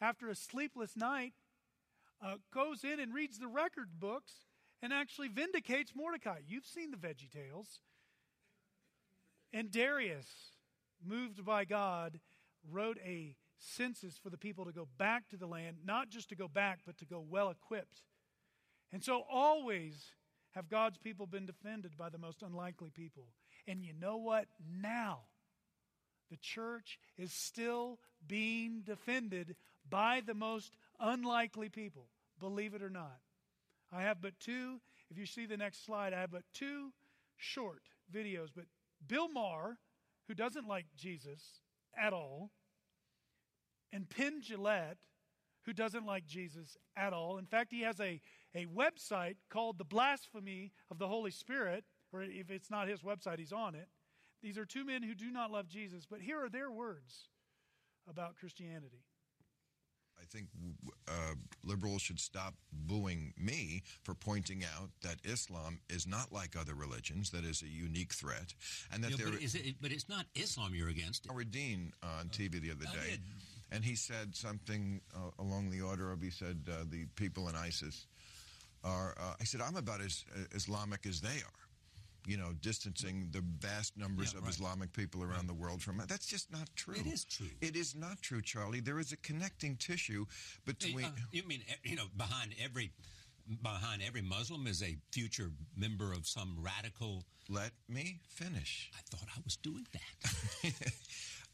after 0.00 0.28
a 0.28 0.34
sleepless 0.34 0.96
night, 0.96 1.34
uh, 2.24 2.36
goes 2.54 2.82
in 2.82 2.98
and 2.98 3.12
reads 3.12 3.38
the 3.38 3.48
record 3.48 4.00
books 4.00 4.46
and 4.86 4.94
actually 4.94 5.26
vindicates 5.26 5.90
Mordecai. 5.96 6.38
You've 6.46 6.64
seen 6.64 6.92
the 6.92 6.96
Veggie 6.96 7.28
Tales. 7.28 7.80
And 9.52 9.68
Darius, 9.68 10.28
moved 11.04 11.44
by 11.44 11.64
God, 11.64 12.20
wrote 12.70 12.96
a 13.04 13.34
census 13.58 14.16
for 14.16 14.30
the 14.30 14.38
people 14.38 14.64
to 14.64 14.70
go 14.70 14.86
back 14.96 15.28
to 15.30 15.36
the 15.36 15.48
land, 15.48 15.78
not 15.84 16.08
just 16.08 16.28
to 16.28 16.36
go 16.36 16.46
back, 16.46 16.82
but 16.86 16.96
to 16.98 17.04
go 17.04 17.18
well 17.18 17.50
equipped. 17.50 18.04
And 18.92 19.02
so, 19.02 19.24
always 19.28 20.12
have 20.52 20.68
God's 20.68 20.98
people 20.98 21.26
been 21.26 21.46
defended 21.46 21.98
by 21.98 22.08
the 22.08 22.18
most 22.18 22.44
unlikely 22.44 22.90
people. 22.90 23.26
And 23.66 23.82
you 23.82 23.92
know 23.92 24.18
what? 24.18 24.46
Now, 24.80 25.22
the 26.30 26.36
church 26.36 27.00
is 27.18 27.32
still 27.32 27.98
being 28.24 28.82
defended 28.86 29.56
by 29.90 30.22
the 30.24 30.34
most 30.34 30.76
unlikely 31.00 31.70
people, 31.70 32.06
believe 32.38 32.72
it 32.72 32.82
or 32.84 32.90
not. 32.90 33.18
I 33.92 34.02
have 34.02 34.20
but 34.20 34.38
two. 34.40 34.80
If 35.10 35.18
you 35.18 35.26
see 35.26 35.46
the 35.46 35.56
next 35.56 35.84
slide, 35.84 36.12
I 36.12 36.20
have 36.20 36.32
but 36.32 36.42
two 36.52 36.92
short 37.36 37.82
videos. 38.12 38.48
But 38.54 38.64
Bill 39.06 39.28
Maher, 39.28 39.78
who 40.28 40.34
doesn't 40.34 40.66
like 40.66 40.86
Jesus 40.96 41.60
at 41.96 42.12
all, 42.12 42.50
and 43.92 44.08
Penn 44.08 44.42
Jillette, 44.42 44.96
who 45.64 45.72
doesn't 45.72 46.06
like 46.06 46.26
Jesus 46.26 46.76
at 46.96 47.12
all. 47.12 47.38
In 47.38 47.46
fact, 47.46 47.72
he 47.72 47.82
has 47.82 48.00
a, 48.00 48.20
a 48.54 48.66
website 48.66 49.36
called 49.50 49.78
The 49.78 49.84
Blasphemy 49.84 50.72
of 50.90 50.98
the 50.98 51.08
Holy 51.08 51.30
Spirit, 51.30 51.84
or 52.12 52.22
if 52.22 52.50
it's 52.50 52.70
not 52.70 52.88
his 52.88 53.02
website, 53.02 53.38
he's 53.38 53.52
on 53.52 53.74
it. 53.74 53.88
These 54.42 54.58
are 54.58 54.64
two 54.64 54.84
men 54.84 55.02
who 55.02 55.14
do 55.14 55.30
not 55.30 55.50
love 55.50 55.68
Jesus, 55.68 56.06
but 56.08 56.20
here 56.20 56.42
are 56.44 56.48
their 56.48 56.70
words 56.70 57.28
about 58.08 58.36
Christianity. 58.36 59.02
I 60.20 60.24
think 60.24 60.48
uh, 61.08 61.34
liberals 61.64 62.02
should 62.02 62.20
stop 62.20 62.54
booing 62.72 63.32
me 63.36 63.82
for 64.02 64.14
pointing 64.14 64.64
out 64.64 64.90
that 65.02 65.16
Islam 65.24 65.80
is 65.88 66.06
not 66.06 66.32
like 66.32 66.56
other 66.56 66.74
religions, 66.74 67.30
that 67.30 67.44
is 67.44 67.62
a 67.62 67.68
unique 67.68 68.12
threat, 68.12 68.54
and 68.92 69.02
that 69.04 69.10
Yeah, 69.10 69.16
there 69.16 69.32
but, 69.32 69.42
is 69.42 69.54
it, 69.54 69.76
but 69.80 69.92
it's 69.92 70.08
not 70.08 70.26
Islam 70.34 70.74
you're 70.74 70.88
against. 70.88 71.26
Howard 71.26 71.50
Dean 71.50 71.92
on 72.02 72.28
TV 72.28 72.60
the 72.60 72.70
other 72.70 72.86
day, 72.92 73.18
and 73.72 73.84
he 73.84 73.94
said 73.94 74.34
something 74.34 75.00
uh, 75.14 75.30
along 75.42 75.70
the 75.70 75.80
order 75.80 76.12
of 76.12 76.20
he 76.22 76.30
said 76.30 76.58
uh, 76.70 76.84
the 76.90 77.06
people 77.16 77.48
in 77.48 77.56
ISIS 77.56 78.06
are. 78.84 79.14
Uh, 79.18 79.34
I 79.40 79.44
said 79.44 79.60
I'm 79.60 79.76
about 79.76 80.00
as 80.00 80.24
uh, 80.34 80.40
Islamic 80.54 81.06
as 81.06 81.20
they 81.20 81.28
are. 81.28 81.65
You 82.26 82.36
know, 82.36 82.52
distancing 82.60 83.28
the 83.30 83.42
vast 83.60 83.96
numbers 83.96 84.32
Yeah, 84.32 84.38
of 84.38 84.44
right. 84.44 84.52
Islamic 84.52 84.92
people 84.92 85.22
around 85.22 85.46
the 85.46 85.54
world 85.54 85.80
from 85.80 86.00
it. 86.00 86.08
That's 86.08 86.26
just 86.26 86.50
not 86.50 86.68
true. 86.74 86.94
It 86.96 87.06
is 87.06 87.24
true. 87.24 87.46
It 87.60 87.76
is 87.76 87.94
not 87.94 88.20
true, 88.20 88.42
Charlie. 88.42 88.80
There 88.80 88.98
is 88.98 89.12
a 89.12 89.16
connecting 89.18 89.76
tissue 89.76 90.26
between. 90.64 91.04
Uh, 91.04 91.10
you 91.30 91.44
mean 91.46 91.62
you 91.84 91.94
know 91.96 92.06
behind 92.16 92.54
every 92.62 92.90
behind 93.62 94.02
every 94.02 94.22
Muslim 94.22 94.66
is 94.66 94.82
a 94.82 94.96
future 95.12 95.50
member 95.76 96.12
of 96.12 96.26
some 96.26 96.56
radical? 96.60 97.22
Let 97.48 97.70
me 97.88 98.18
finish. 98.28 98.90
I 98.92 99.00
thought 99.08 99.28
I 99.36 99.40
was 99.44 99.56
doing 99.56 99.86
that. 99.92 100.72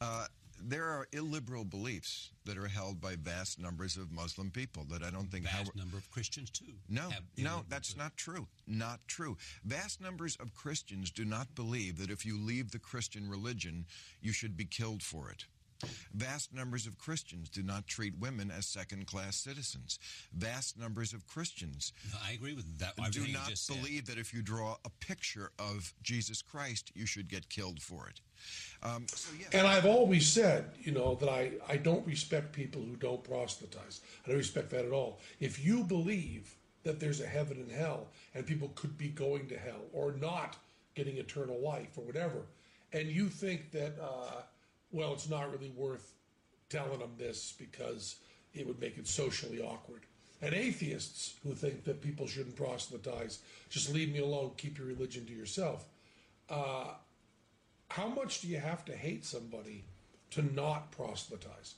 Uh, 0.00 0.26
there 0.64 0.84
are 0.84 1.06
illiberal 1.12 1.64
beliefs 1.64 2.30
that 2.44 2.56
are 2.56 2.68
held 2.68 3.00
by 3.00 3.16
vast 3.16 3.58
numbers 3.58 3.96
of 3.96 4.10
Muslim 4.12 4.50
people 4.50 4.84
that 4.90 5.02
I 5.02 5.10
don't 5.10 5.30
think 5.30 5.44
Vast 5.44 5.56
Howard- 5.56 5.76
number 5.76 5.96
of 5.96 6.10
Christians 6.10 6.50
too. 6.50 6.74
No, 6.88 7.10
no, 7.36 7.64
that's 7.68 7.96
not 7.96 8.16
true. 8.16 8.46
Not 8.66 9.00
true. 9.06 9.36
Vast 9.64 10.00
numbers 10.00 10.36
of 10.36 10.54
Christians 10.54 11.10
do 11.10 11.24
not 11.24 11.54
believe 11.54 11.98
that 11.98 12.10
if 12.10 12.24
you 12.26 12.38
leave 12.38 12.70
the 12.70 12.78
Christian 12.78 13.28
religion, 13.28 13.86
you 14.20 14.32
should 14.32 14.56
be 14.56 14.64
killed 14.64 15.02
for 15.02 15.30
it. 15.30 15.46
Vast 16.14 16.52
numbers 16.54 16.86
of 16.86 16.98
Christians 16.98 17.48
do 17.48 17.62
not 17.62 17.86
treat 17.86 18.18
women 18.18 18.50
as 18.50 18.66
second 18.66 19.06
class 19.06 19.36
citizens. 19.36 19.98
Vast 20.32 20.78
numbers 20.78 21.12
of 21.12 21.26
Christians 21.26 21.92
No, 22.12 22.18
I 22.26 22.32
agree 22.32 22.54
with 22.54 22.78
that. 22.78 22.94
do 23.10 23.26
not 23.32 23.48
just 23.48 23.66
said. 23.66 23.76
believe 23.76 24.06
that 24.06 24.18
if 24.18 24.32
you 24.32 24.42
draw 24.42 24.76
a 24.84 24.90
picture 25.00 25.50
of 25.58 25.92
Jesus 26.02 26.42
Christ, 26.42 26.90
you 26.94 27.06
should 27.06 27.28
get 27.28 27.48
killed 27.48 27.80
for 27.80 28.08
it. 28.08 28.20
Um, 28.82 29.06
so, 29.08 29.32
yes. 29.38 29.48
And 29.52 29.66
I've 29.66 29.86
always 29.86 30.28
said, 30.28 30.70
you 30.80 30.92
know, 30.92 31.14
that 31.16 31.28
I, 31.28 31.52
I 31.68 31.76
don't 31.76 32.06
respect 32.06 32.52
people 32.52 32.82
who 32.82 32.96
don't 32.96 33.22
proselytize. 33.22 34.00
I 34.24 34.28
don't 34.28 34.38
respect 34.38 34.70
that 34.70 34.84
at 34.84 34.92
all. 34.92 35.20
If 35.40 35.64
you 35.64 35.84
believe 35.84 36.56
that 36.82 36.98
there's 36.98 37.20
a 37.20 37.26
heaven 37.26 37.58
and 37.58 37.70
hell 37.70 38.08
and 38.34 38.44
people 38.46 38.72
could 38.74 38.98
be 38.98 39.08
going 39.08 39.46
to 39.48 39.58
hell 39.58 39.82
or 39.92 40.12
not 40.12 40.56
getting 40.94 41.16
eternal 41.16 41.60
life 41.60 41.96
or 41.96 42.04
whatever, 42.04 42.42
and 42.92 43.08
you 43.08 43.28
think 43.28 43.70
that, 43.70 43.94
uh, 44.02 44.42
well, 44.92 45.12
it's 45.12 45.28
not 45.28 45.50
really 45.50 45.70
worth 45.70 46.12
telling 46.68 47.00
them 47.00 47.12
this 47.18 47.54
because 47.58 48.16
it 48.54 48.66
would 48.66 48.80
make 48.80 48.98
it 48.98 49.06
socially 49.06 49.60
awkward. 49.60 50.02
And 50.40 50.54
atheists 50.54 51.34
who 51.42 51.54
think 51.54 51.84
that 51.84 52.02
people 52.02 52.26
shouldn't 52.26 52.56
proselytize, 52.56 53.40
just 53.70 53.92
leave 53.92 54.12
me 54.12 54.18
alone, 54.18 54.52
keep 54.56 54.78
your 54.78 54.86
religion 54.86 55.24
to 55.26 55.32
yourself 55.32 55.86
uh, 56.52 56.88
how 57.88 58.08
much 58.08 58.40
do 58.40 58.48
you 58.48 58.58
have 58.58 58.84
to 58.84 58.96
hate 58.96 59.24
somebody 59.24 59.84
to 60.30 60.42
not 60.54 60.90
proselytize? 60.92 61.74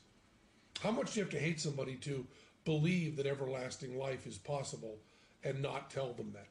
How 0.80 0.90
much 0.90 1.12
do 1.12 1.20
you 1.20 1.24
have 1.24 1.32
to 1.32 1.38
hate 1.38 1.60
somebody 1.60 1.94
to 1.96 2.26
believe 2.64 3.16
that 3.16 3.26
everlasting 3.26 3.98
life 3.98 4.26
is 4.26 4.36
possible 4.36 4.98
and 5.44 5.62
not 5.62 5.90
tell 5.90 6.12
them 6.12 6.32
that? 6.32 6.48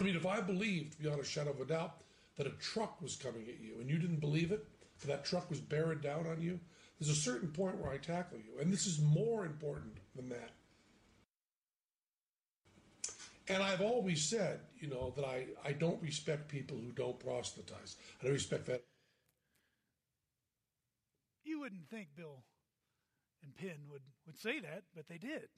I 0.00 0.04
mean, 0.04 0.16
if 0.16 0.26
I 0.26 0.40
believed 0.40 1.00
beyond 1.00 1.20
a 1.20 1.24
shadow 1.24 1.50
of 1.50 1.60
a 1.60 1.64
doubt 1.64 2.00
that 2.36 2.46
a 2.46 2.50
truck 2.50 3.00
was 3.02 3.16
coming 3.16 3.42
at 3.48 3.60
you 3.60 3.80
and 3.80 3.90
you 3.90 3.98
didn't 3.98 4.20
believe 4.20 4.52
it, 4.52 4.64
that 5.06 5.24
truck 5.24 5.48
was 5.48 5.60
bearing 5.60 6.00
down 6.00 6.26
on 6.26 6.40
you, 6.40 6.58
there's 6.98 7.16
a 7.16 7.20
certain 7.20 7.48
point 7.48 7.76
where 7.76 7.92
I 7.92 7.98
tackle 7.98 8.38
you. 8.38 8.60
And 8.60 8.72
this 8.72 8.86
is 8.86 9.00
more 9.00 9.46
important 9.46 9.98
than 10.16 10.28
that. 10.30 10.50
And 13.48 13.62
I've 13.62 13.80
always 13.80 14.22
said, 14.22 14.60
you 14.78 14.88
know, 14.88 15.12
that 15.16 15.24
I, 15.24 15.46
I 15.64 15.72
don't 15.72 16.02
respect 16.02 16.48
people 16.48 16.76
who 16.76 16.92
don't 16.92 17.18
proselytize. 17.18 17.96
I 18.20 18.24
don't 18.24 18.34
respect 18.34 18.66
that. 18.66 18.84
You 21.44 21.60
wouldn't 21.60 21.88
think 21.88 22.08
Bill 22.14 22.44
and 23.42 23.54
Penn 23.56 23.88
would, 23.90 24.02
would 24.26 24.38
say 24.38 24.60
that, 24.60 24.82
but 24.94 25.08
they 25.08 25.16
did. 25.16 25.48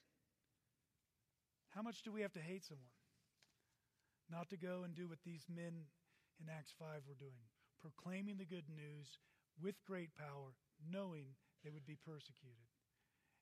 How 1.70 1.82
much 1.82 2.02
do 2.02 2.12
we 2.12 2.20
have 2.20 2.32
to 2.34 2.40
hate 2.40 2.64
someone? 2.64 2.86
Not 4.30 4.50
to 4.50 4.56
go 4.56 4.82
and 4.84 4.94
do 4.94 5.08
what 5.08 5.18
these 5.24 5.46
men 5.52 5.86
in 6.40 6.48
Acts 6.48 6.72
5 6.78 6.86
were 7.08 7.14
doing, 7.18 7.42
proclaiming 7.80 8.36
the 8.38 8.44
good 8.44 8.68
news 8.68 9.18
with 9.62 9.84
great 9.84 10.10
power, 10.16 10.54
knowing 10.90 11.26
they 11.64 11.70
would 11.70 11.86
be 11.86 11.96
persecuted. 12.06 12.66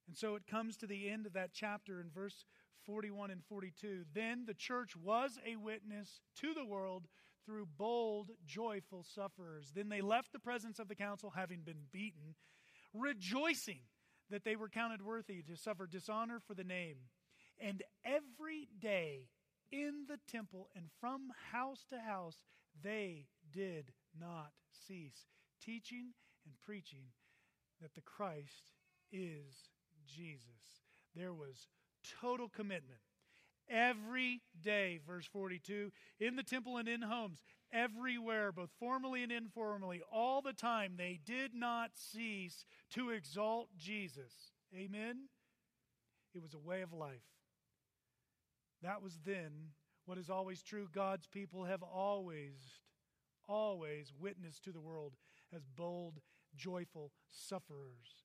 And 0.07 0.17
so 0.17 0.35
it 0.35 0.47
comes 0.47 0.77
to 0.79 0.87
the 0.87 1.09
end 1.09 1.27
of 1.27 1.35
that 1.35 1.53
chapter 1.53 2.01
in 2.01 2.11
verse 2.11 2.45
41 2.87 3.31
and 3.31 3.45
42. 3.45 4.05
Then 4.15 4.45
the 4.47 4.55
church 4.55 4.97
was 4.97 5.39
a 5.47 5.57
witness 5.57 6.21
to 6.37 6.55
the 6.55 6.65
world 6.65 7.07
through 7.45 7.67
bold, 7.77 8.31
joyful 8.47 9.05
sufferers. 9.05 9.73
Then 9.75 9.89
they 9.89 10.01
left 10.01 10.33
the 10.33 10.39
presence 10.39 10.79
of 10.79 10.89
the 10.89 10.95
council, 10.95 11.33
having 11.35 11.61
been 11.61 11.87
beaten, 11.93 12.35
rejoicing 12.95 13.81
that 14.31 14.45
they 14.45 14.57
were 14.57 14.69
counted 14.69 15.03
worthy 15.03 15.43
to 15.43 15.57
suffer 15.57 15.87
dishonor 15.87 16.41
for 16.47 16.55
the 16.55 16.65
name. 16.65 16.97
And 17.61 17.83
every 18.05 18.69
day 18.79 19.29
in 19.71 20.05
the 20.09 20.19
temple 20.31 20.69
and 20.75 20.87
from 21.01 21.29
house 21.53 21.85
to 21.91 21.99
house, 21.99 22.45
they 22.83 23.27
did 23.53 23.93
not 24.19 24.53
cease 24.87 25.27
teaching 25.65 26.13
and 26.45 26.55
preaching 26.65 27.13
that 27.81 27.95
the 27.95 28.01
Christ 28.01 28.73
is 29.13 29.71
Jesus. 30.07 30.83
There 31.15 31.35
was 31.35 31.69
total 32.21 32.49
commitment. 32.49 33.01
Every 33.71 34.41
day, 34.63 34.99
verse 35.07 35.27
42, 35.27 35.93
in 36.21 36.37
the 36.37 36.43
temple 36.43 36.79
and 36.79 36.89
in 36.89 37.03
homes, 37.03 37.43
everywhere, 37.71 38.51
both 38.51 38.71
formally 38.81 39.23
and 39.23 39.31
informally, 39.31 40.01
all 40.11 40.41
the 40.41 40.55
time, 40.55 40.95
they 40.97 41.21
did 41.23 41.55
not 41.55 41.91
cease 41.95 42.65
to 42.93 43.11
exalt 43.11 43.69
Jesus. 43.77 44.33
Amen? 44.75 45.29
It 46.35 46.43
was 46.43 46.55
a 46.55 46.59
way 46.59 46.81
of 46.81 46.93
life. 46.93 47.25
That 48.83 49.03
was 49.03 49.19
then. 49.25 49.73
What 50.07 50.19
is 50.19 50.31
always 50.31 50.63
true, 50.63 50.89
God's 50.95 51.27
people 51.27 51.65
have 51.65 51.83
always, 51.83 52.55
always 53.49 54.13
witness 54.19 54.61
to 54.61 54.73
the 54.73 54.81
world 54.81 55.15
as 55.55 55.67
bold, 55.77 56.21
joyful 56.55 57.13
sufferers. 57.27 58.25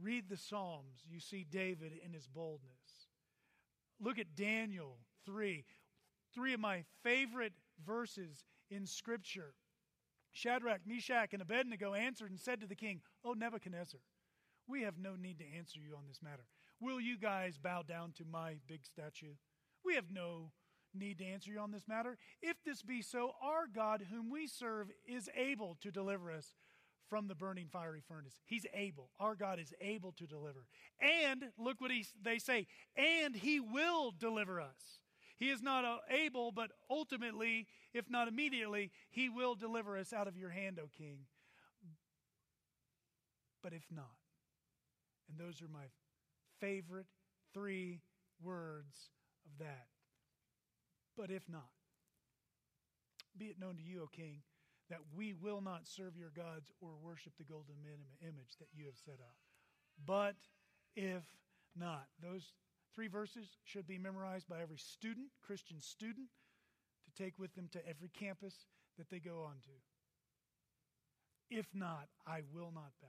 Read 0.00 0.28
the 0.28 0.36
Psalms. 0.36 1.04
You 1.08 1.18
see 1.18 1.44
David 1.48 1.92
in 2.04 2.12
his 2.12 2.28
boldness. 2.28 3.08
Look 4.00 4.18
at 4.18 4.36
Daniel 4.36 4.98
3. 5.26 5.64
Three 6.34 6.54
of 6.54 6.60
my 6.60 6.84
favorite 7.02 7.54
verses 7.84 8.44
in 8.70 8.86
Scripture. 8.86 9.54
Shadrach, 10.32 10.82
Meshach, 10.86 11.32
and 11.32 11.42
Abednego 11.42 11.94
answered 11.94 12.30
and 12.30 12.38
said 12.38 12.60
to 12.60 12.66
the 12.66 12.76
king, 12.76 13.00
O 13.24 13.32
Nebuchadnezzar, 13.32 14.00
we 14.68 14.82
have 14.82 14.98
no 14.98 15.16
need 15.16 15.38
to 15.38 15.56
answer 15.56 15.80
you 15.80 15.96
on 15.96 16.06
this 16.06 16.20
matter. 16.22 16.44
Will 16.80 17.00
you 17.00 17.18
guys 17.18 17.58
bow 17.58 17.82
down 17.82 18.12
to 18.18 18.24
my 18.30 18.56
big 18.68 18.84
statue? 18.84 19.34
We 19.84 19.94
have 19.94 20.10
no 20.12 20.52
need 20.98 21.18
to 21.18 21.24
answer 21.24 21.50
you 21.50 21.60
on 21.60 21.70
this 21.70 21.88
matter. 21.88 22.16
If 22.42 22.56
this 22.64 22.82
be 22.82 23.02
so, 23.02 23.32
our 23.42 23.66
God, 23.72 24.04
whom 24.10 24.30
we 24.30 24.46
serve, 24.46 24.88
is 25.06 25.28
able 25.36 25.76
to 25.80 25.90
deliver 25.90 26.30
us 26.30 26.54
from 27.08 27.26
the 27.26 27.34
burning 27.34 27.68
fiery 27.72 28.02
furnace. 28.06 28.40
He's 28.44 28.66
able. 28.74 29.10
Our 29.18 29.34
God 29.34 29.58
is 29.58 29.72
able 29.80 30.12
to 30.12 30.26
deliver. 30.26 30.66
And 31.00 31.44
look 31.56 31.80
what 31.80 31.90
he, 31.90 32.04
they 32.22 32.38
say, 32.38 32.66
and 32.96 33.34
he 33.34 33.60
will 33.60 34.12
deliver 34.18 34.60
us. 34.60 35.00
He 35.38 35.50
is 35.50 35.62
not 35.62 35.84
able, 36.10 36.50
but 36.50 36.70
ultimately, 36.90 37.66
if 37.94 38.10
not 38.10 38.28
immediately, 38.28 38.90
he 39.08 39.28
will 39.28 39.54
deliver 39.54 39.96
us 39.96 40.12
out 40.12 40.26
of 40.26 40.36
your 40.36 40.50
hand, 40.50 40.78
O 40.82 40.88
king. 40.98 41.20
But 43.62 43.72
if 43.72 43.84
not, 43.90 44.04
and 45.28 45.38
those 45.38 45.62
are 45.62 45.68
my 45.68 45.86
favorite 46.60 47.06
three 47.54 48.00
words 48.42 49.10
of 49.46 49.58
that. 49.64 49.86
But 51.18 51.30
if 51.30 51.42
not, 51.48 51.68
be 53.36 53.46
it 53.46 53.58
known 53.60 53.76
to 53.76 53.82
you, 53.82 54.04
O 54.04 54.06
king, 54.06 54.42
that 54.88 55.00
we 55.14 55.34
will 55.34 55.60
not 55.60 55.86
serve 55.86 56.16
your 56.16 56.30
gods 56.30 56.70
or 56.80 56.90
worship 57.02 57.32
the 57.36 57.44
golden 57.44 57.76
image 58.22 58.56
that 58.60 58.68
you 58.72 58.86
have 58.86 58.96
set 58.96 59.18
up. 59.20 59.36
But 60.06 60.36
if 60.96 61.24
not, 61.76 62.06
those 62.22 62.54
Three 62.98 63.06
verses 63.06 63.46
should 63.62 63.86
be 63.86 63.96
memorized 63.96 64.48
by 64.48 64.60
every 64.60 64.76
student, 64.76 65.28
Christian 65.40 65.80
student, 65.80 66.26
to 67.04 67.22
take 67.22 67.38
with 67.38 67.54
them 67.54 67.68
to 67.70 67.88
every 67.88 68.08
campus 68.08 68.66
that 68.96 69.08
they 69.08 69.20
go 69.20 69.44
on 69.44 69.60
to. 69.62 71.56
If 71.56 71.66
not, 71.72 72.08
I 72.26 72.40
will 72.52 72.72
not 72.74 72.90
bow. 73.00 73.08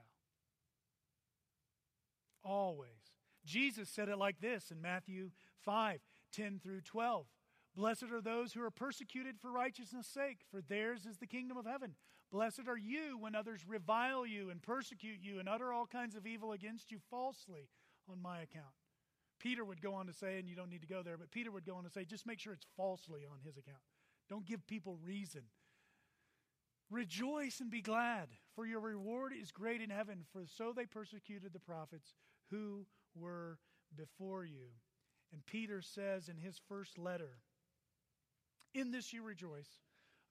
Always. 2.43 3.15
Jesus 3.43 3.89
said 3.89 4.09
it 4.09 4.19
like 4.19 4.39
this 4.41 4.69
in 4.69 4.79
Matthew 4.79 5.31
5 5.65 6.01
10 6.31 6.59
through 6.61 6.81
12. 6.81 7.25
Blessed 7.79 8.11
are 8.11 8.19
those 8.19 8.51
who 8.51 8.61
are 8.61 8.69
persecuted 8.69 9.39
for 9.39 9.53
righteousness' 9.53 10.05
sake, 10.05 10.39
for 10.51 10.59
theirs 10.59 11.05
is 11.05 11.17
the 11.17 11.25
kingdom 11.25 11.55
of 11.55 11.65
heaven. 11.65 11.95
Blessed 12.29 12.67
are 12.67 12.77
you 12.77 13.17
when 13.17 13.35
others 13.35 13.61
revile 13.65 14.25
you 14.25 14.49
and 14.49 14.61
persecute 14.61 15.19
you 15.21 15.39
and 15.39 15.47
utter 15.47 15.71
all 15.71 15.87
kinds 15.87 16.13
of 16.17 16.27
evil 16.27 16.51
against 16.51 16.91
you 16.91 16.97
falsely 17.09 17.69
on 18.11 18.21
my 18.21 18.41
account. 18.41 18.75
Peter 19.39 19.63
would 19.63 19.81
go 19.81 19.93
on 19.93 20.07
to 20.07 20.13
say, 20.13 20.37
and 20.37 20.49
you 20.49 20.57
don't 20.57 20.69
need 20.69 20.81
to 20.81 20.89
go 20.89 21.01
there, 21.01 21.17
but 21.17 21.31
Peter 21.31 21.51
would 21.51 21.65
go 21.65 21.75
on 21.75 21.85
to 21.85 21.89
say, 21.89 22.03
just 22.03 22.27
make 22.27 22.37
sure 22.37 22.51
it's 22.51 22.67
falsely 22.75 23.21
on 23.25 23.39
his 23.45 23.55
account. 23.55 23.79
Don't 24.27 24.45
give 24.45 24.67
people 24.67 24.97
reason. 25.01 25.43
Rejoice 26.91 27.61
and 27.61 27.71
be 27.71 27.81
glad, 27.81 28.27
for 28.55 28.65
your 28.65 28.81
reward 28.81 29.31
is 29.31 29.53
great 29.53 29.79
in 29.79 29.89
heaven, 29.89 30.25
for 30.33 30.43
so 30.45 30.73
they 30.75 30.85
persecuted 30.85 31.53
the 31.53 31.59
prophets 31.59 32.13
who 32.51 32.85
were 33.15 33.57
before 33.95 34.43
you. 34.43 34.67
And 35.31 35.45
Peter 35.45 35.81
says 35.81 36.27
in 36.27 36.35
his 36.35 36.59
first 36.67 36.97
letter, 36.97 37.37
In 38.73 38.91
this 38.91 39.13
you 39.13 39.23
rejoice, 39.23 39.79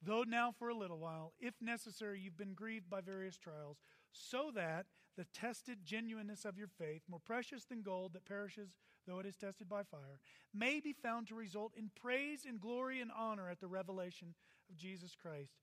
though 0.03 0.25
now 0.27 0.53
for 0.57 0.69
a 0.69 0.75
little 0.75 0.99
while, 0.99 1.33
if 1.41 1.55
necessary, 1.61 2.21
you've 2.21 2.37
been 2.37 2.55
grieved 2.55 2.89
by 2.89 3.01
various 3.01 3.37
trials, 3.37 3.79
so 4.13 4.51
that 4.55 4.87
the 5.17 5.27
tested 5.35 5.79
genuineness 5.85 6.45
of 6.45 6.57
your 6.57 6.69
faith, 6.69 7.03
more 7.09 7.21
precious 7.25 7.65
than 7.65 7.83
gold 7.83 8.13
that 8.13 8.25
perishes 8.25 8.75
though 9.07 9.19
it 9.19 9.27
is 9.27 9.37
tested 9.37 9.69
by 9.69 9.83
fire, 9.83 10.21
may 10.55 10.81
be 10.81 10.93
found 10.93 11.27
to 11.27 11.35
result 11.35 11.73
in 11.77 11.91
praise 12.01 12.45
and 12.47 12.61
glory 12.61 13.01
and 13.01 13.11
honor 13.17 13.49
at 13.49 13.59
the 13.59 13.67
revelation 13.67 14.35
of 14.71 14.77
Jesus 14.77 15.17
Christ 15.21 15.55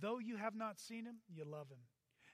Though 0.00 0.18
you 0.18 0.36
have 0.36 0.56
not 0.56 0.80
seen 0.80 1.04
him, 1.04 1.18
you 1.28 1.44
love 1.44 1.68
him. 1.68 1.78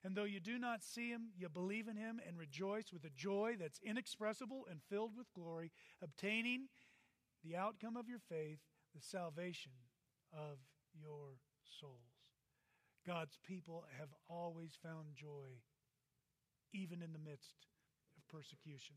And 0.02 0.16
though 0.16 0.24
you 0.24 0.40
do 0.40 0.58
not 0.58 0.82
see 0.82 1.10
him, 1.10 1.28
you 1.36 1.48
believe 1.48 1.88
in 1.88 1.96
him 1.96 2.20
and 2.26 2.38
rejoice 2.38 2.90
with 2.92 3.04
a 3.04 3.10
joy 3.10 3.56
that's 3.58 3.80
inexpressible 3.84 4.66
and 4.70 4.80
filled 4.88 5.14
with 5.14 5.32
glory, 5.34 5.72
obtaining 6.02 6.68
the 7.44 7.56
outcome 7.56 7.96
of 7.96 8.08
your 8.08 8.18
faith, 8.18 8.60
the 8.94 9.02
salvation 9.02 9.72
of 10.32 10.58
your 10.94 11.38
souls. 11.80 12.20
God's 13.06 13.38
people 13.46 13.84
have 13.98 14.08
always 14.28 14.78
found 14.82 15.14
joy, 15.14 15.60
even 16.72 17.02
in 17.02 17.12
the 17.12 17.18
midst 17.18 17.66
of 18.16 18.28
persecution, 18.28 18.96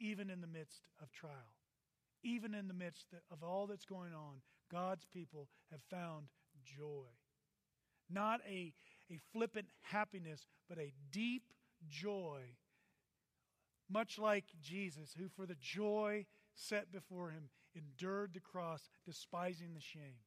even 0.00 0.30
in 0.30 0.40
the 0.40 0.46
midst 0.46 0.82
of 1.00 1.12
trial, 1.12 1.54
even 2.22 2.54
in 2.54 2.68
the 2.68 2.74
midst 2.74 3.06
of 3.30 3.42
all 3.42 3.66
that's 3.66 3.84
going 3.84 4.12
on. 4.12 4.42
God's 4.70 5.06
people 5.06 5.48
have 5.70 5.80
found 5.90 6.26
joy. 6.64 7.06
Not 8.10 8.40
a, 8.46 8.72
a 9.10 9.18
flippant 9.32 9.68
happiness, 9.82 10.46
but 10.68 10.78
a 10.78 10.92
deep 11.10 11.44
joy. 11.88 12.40
Much 13.90 14.18
like 14.18 14.44
Jesus, 14.60 15.14
who 15.18 15.28
for 15.28 15.46
the 15.46 15.56
joy 15.60 16.26
set 16.54 16.92
before 16.92 17.30
him 17.30 17.48
endured 17.74 18.32
the 18.34 18.40
cross, 18.40 18.90
despising 19.06 19.74
the 19.74 19.80
shame. 19.80 20.18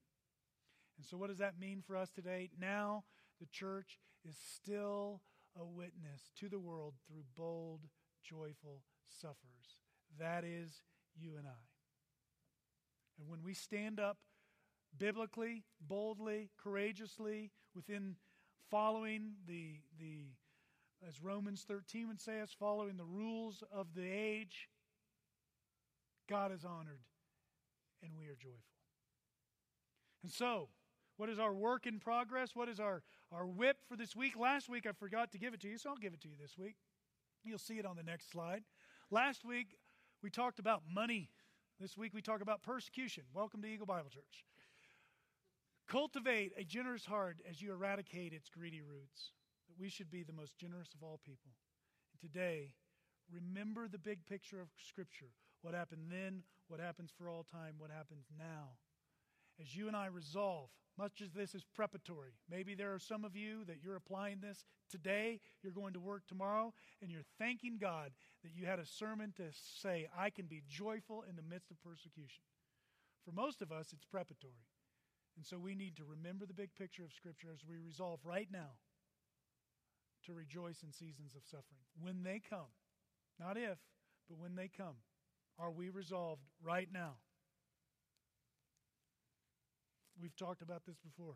And 1.01 1.07
so, 1.07 1.17
what 1.17 1.29
does 1.29 1.39
that 1.39 1.59
mean 1.59 1.81
for 1.81 1.97
us 1.97 2.11
today? 2.11 2.51
Now, 2.59 3.05
the 3.39 3.47
church 3.47 3.97
is 4.23 4.35
still 4.37 5.21
a 5.59 5.65
witness 5.65 6.29
to 6.39 6.47
the 6.47 6.59
world 6.59 6.93
through 7.07 7.23
bold, 7.35 7.87
joyful 8.23 8.83
suffers. 9.09 9.79
That 10.19 10.43
is 10.43 10.83
you 11.19 11.37
and 11.39 11.47
I. 11.47 11.65
And 13.19 13.27
when 13.27 13.41
we 13.43 13.55
stand 13.55 13.99
up 13.99 14.17
biblically, 14.95 15.63
boldly, 15.81 16.51
courageously, 16.55 17.49
within 17.73 18.15
following 18.69 19.31
the, 19.47 19.79
the 19.99 20.27
as 21.07 21.19
Romans 21.19 21.65
13 21.67 22.09
would 22.09 22.21
say 22.21 22.41
us, 22.41 22.55
following 22.59 22.97
the 22.97 23.05
rules 23.05 23.63
of 23.73 23.95
the 23.95 24.07
age, 24.07 24.69
God 26.29 26.51
is 26.51 26.63
honored 26.63 27.01
and 28.03 28.11
we 28.15 28.25
are 28.27 28.37
joyful. 28.39 28.59
And 30.21 30.31
so, 30.31 30.69
what 31.17 31.29
is 31.29 31.39
our 31.39 31.53
work 31.53 31.85
in 31.85 31.99
progress? 31.99 32.55
What 32.55 32.69
is 32.69 32.79
our, 32.79 33.03
our 33.31 33.45
whip 33.45 33.77
for 33.87 33.95
this 33.95 34.15
week? 34.15 34.37
Last 34.37 34.69
week 34.69 34.85
I 34.87 34.91
forgot 34.91 35.31
to 35.31 35.37
give 35.37 35.53
it 35.53 35.61
to 35.61 35.67
you, 35.67 35.77
so 35.77 35.89
I'll 35.89 35.95
give 35.97 36.13
it 36.13 36.21
to 36.21 36.27
you 36.27 36.35
this 36.39 36.57
week. 36.57 36.75
You'll 37.43 37.59
see 37.59 37.79
it 37.79 37.85
on 37.85 37.95
the 37.95 38.03
next 38.03 38.31
slide. 38.31 38.63
Last 39.09 39.45
week 39.45 39.77
we 40.23 40.29
talked 40.29 40.59
about 40.59 40.83
money. 40.91 41.29
This 41.79 41.97
week 41.97 42.13
we 42.13 42.21
talk 42.21 42.41
about 42.41 42.61
persecution. 42.61 43.23
Welcome 43.33 43.61
to 43.61 43.67
Eagle 43.67 43.87
Bible 43.87 44.09
Church. 44.09 44.45
Cultivate 45.87 46.53
a 46.57 46.63
generous 46.63 47.05
heart 47.05 47.37
as 47.49 47.61
you 47.61 47.71
eradicate 47.71 48.33
its 48.33 48.49
greedy 48.49 48.81
roots. 48.81 49.31
That 49.67 49.79
we 49.79 49.89
should 49.89 50.09
be 50.09 50.23
the 50.23 50.33
most 50.33 50.57
generous 50.57 50.93
of 50.93 51.03
all 51.03 51.19
people. 51.25 51.51
And 52.13 52.21
today, 52.21 52.73
remember 53.33 53.87
the 53.87 53.97
big 53.97 54.25
picture 54.25 54.61
of 54.61 54.69
Scripture 54.77 55.31
what 55.61 55.75
happened 55.75 56.09
then, 56.09 56.41
what 56.67 56.79
happens 56.79 57.11
for 57.15 57.29
all 57.29 57.43
time, 57.43 57.75
what 57.77 57.91
happens 57.91 58.25
now. 58.37 58.77
As 59.61 59.75
you 59.75 59.87
and 59.87 59.95
I 59.95 60.07
resolve, 60.07 60.69
much 60.97 61.21
as 61.21 61.31
this 61.33 61.53
is 61.53 61.63
preparatory, 61.75 62.31
maybe 62.49 62.73
there 62.73 62.93
are 62.93 62.99
some 62.99 63.23
of 63.23 63.35
you 63.35 63.63
that 63.65 63.77
you're 63.83 63.95
applying 63.95 64.39
this 64.41 64.65
today, 64.89 65.39
you're 65.61 65.71
going 65.71 65.93
to 65.93 65.99
work 65.99 66.23
tomorrow, 66.27 66.73
and 67.01 67.11
you're 67.11 67.21
thanking 67.37 67.77
God 67.79 68.11
that 68.43 68.53
you 68.55 68.65
had 68.65 68.79
a 68.79 68.85
sermon 68.85 69.33
to 69.37 69.43
say, 69.51 70.07
I 70.17 70.31
can 70.31 70.47
be 70.47 70.63
joyful 70.67 71.23
in 71.29 71.35
the 71.35 71.43
midst 71.43 71.69
of 71.69 71.81
persecution. 71.81 72.43
For 73.23 73.31
most 73.31 73.61
of 73.61 73.71
us, 73.71 73.93
it's 73.93 74.05
preparatory. 74.05 74.65
And 75.37 75.45
so 75.45 75.59
we 75.59 75.75
need 75.75 75.95
to 75.97 76.05
remember 76.05 76.45
the 76.45 76.53
big 76.53 76.73
picture 76.75 77.05
of 77.05 77.13
Scripture 77.13 77.49
as 77.53 77.61
we 77.67 77.77
resolve 77.77 78.19
right 78.23 78.49
now 78.51 78.79
to 80.25 80.33
rejoice 80.33 80.83
in 80.83 80.91
seasons 80.91 81.35
of 81.35 81.43
suffering. 81.45 81.85
When 81.99 82.23
they 82.23 82.41
come, 82.47 82.73
not 83.39 83.57
if, 83.57 83.77
but 84.27 84.39
when 84.39 84.55
they 84.55 84.69
come, 84.69 84.97
are 85.59 85.71
we 85.71 85.89
resolved 85.89 86.41
right 86.63 86.89
now? 86.91 87.17
We've 90.21 90.35
talked 90.35 90.61
about 90.61 90.85
this 90.85 90.97
before. 90.97 91.35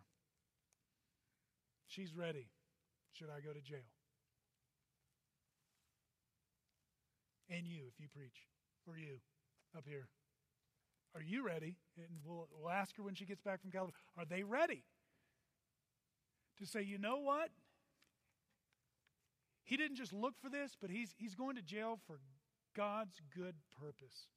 She's 1.87 2.13
ready. 2.13 2.49
Should 3.13 3.29
I 3.35 3.39
go 3.39 3.53
to 3.53 3.61
jail? 3.61 3.87
And 7.49 7.65
you, 7.65 7.83
if 7.87 7.99
you 7.99 8.07
preach, 8.13 8.47
or 8.87 8.97
you 8.97 9.19
up 9.77 9.85
here. 9.87 10.07
Are 11.15 11.21
you 11.21 11.45
ready? 11.45 11.77
And 11.97 12.19
we'll, 12.25 12.47
we'll 12.59 12.71
ask 12.71 12.95
her 12.97 13.03
when 13.03 13.15
she 13.15 13.25
gets 13.25 13.41
back 13.41 13.61
from 13.61 13.71
California. 13.71 13.95
Are 14.17 14.25
they 14.25 14.43
ready? 14.43 14.83
To 16.59 16.65
say, 16.65 16.81
you 16.81 16.97
know 16.97 17.17
what? 17.17 17.49
He 19.63 19.77
didn't 19.77 19.97
just 19.97 20.13
look 20.13 20.33
for 20.41 20.49
this, 20.49 20.75
but 20.79 20.89
he's, 20.89 21.13
he's 21.17 21.35
going 21.35 21.55
to 21.55 21.61
jail 21.61 21.99
for 22.05 22.19
God's 22.75 23.19
good 23.35 23.55
purpose. 23.79 24.27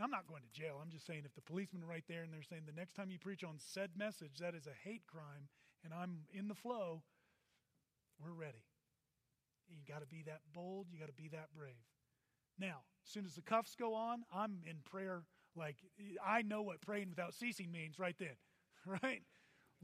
I'm 0.00 0.10
not 0.10 0.26
going 0.26 0.42
to 0.42 0.60
jail. 0.60 0.78
I'm 0.80 0.90
just 0.90 1.06
saying 1.06 1.22
if 1.24 1.34
the 1.34 1.40
policemen 1.40 1.82
are 1.82 1.86
right 1.86 2.04
there 2.08 2.22
and 2.22 2.32
they're 2.32 2.42
saying 2.42 2.62
the 2.66 2.78
next 2.78 2.94
time 2.94 3.10
you 3.10 3.18
preach 3.18 3.42
on 3.42 3.56
said 3.58 3.90
message, 3.96 4.38
that 4.40 4.54
is 4.54 4.66
a 4.66 4.88
hate 4.88 5.06
crime, 5.06 5.48
and 5.84 5.94
I'm 5.94 6.26
in 6.32 6.48
the 6.48 6.54
flow, 6.54 7.02
we're 8.22 8.32
ready. 8.32 8.64
You 9.68 9.78
got 9.88 10.00
to 10.00 10.06
be 10.06 10.22
that 10.26 10.40
bold. 10.54 10.86
You 10.90 10.98
got 10.98 11.08
to 11.08 11.14
be 11.14 11.28
that 11.28 11.48
brave. 11.56 11.74
Now, 12.58 12.82
as 13.04 13.10
soon 13.10 13.24
as 13.24 13.34
the 13.34 13.42
cuffs 13.42 13.74
go 13.74 13.94
on, 13.94 14.22
I'm 14.34 14.60
in 14.66 14.76
prayer. 14.84 15.22
Like, 15.54 15.76
I 16.24 16.42
know 16.42 16.62
what 16.62 16.80
praying 16.80 17.08
without 17.08 17.34
ceasing 17.34 17.72
means 17.72 17.98
right 17.98 18.16
then, 18.18 18.36
right? 19.02 19.22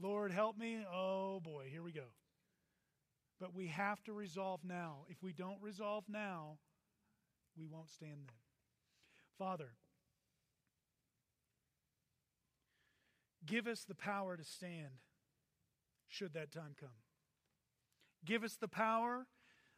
Lord, 0.01 0.31
help 0.31 0.57
me. 0.57 0.83
Oh 0.91 1.39
boy, 1.39 1.67
here 1.71 1.83
we 1.83 1.91
go. 1.91 2.13
But 3.39 3.53
we 3.53 3.67
have 3.67 4.03
to 4.03 4.13
resolve 4.13 4.61
now. 4.63 5.05
If 5.09 5.21
we 5.21 5.33
don't 5.33 5.61
resolve 5.61 6.05
now, 6.07 6.57
we 7.57 7.67
won't 7.67 7.89
stand 7.89 8.27
then. 8.27 8.35
Father, 9.37 9.71
give 13.45 13.67
us 13.67 13.83
the 13.83 13.95
power 13.95 14.37
to 14.37 14.43
stand 14.43 15.01
should 16.07 16.33
that 16.33 16.51
time 16.51 16.75
come. 16.79 16.89
Give 18.25 18.43
us 18.43 18.55
the 18.55 18.67
power 18.67 19.25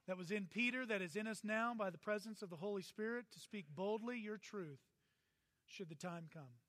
that 0.08 0.18
was 0.18 0.32
in 0.32 0.46
Peter, 0.46 0.86
that 0.86 1.02
is 1.02 1.16
in 1.16 1.28
us 1.28 1.42
now 1.44 1.74
by 1.78 1.90
the 1.90 1.98
presence 1.98 2.42
of 2.42 2.50
the 2.50 2.58
Holy 2.58 2.84
Spirit 2.84 3.26
to 3.34 3.40
speak 3.40 3.66
boldly 3.74 4.20
your 4.20 4.38
truth 4.38 4.80
should 5.66 5.90
the 5.90 5.96
time 5.96 6.28
come. 6.32 6.60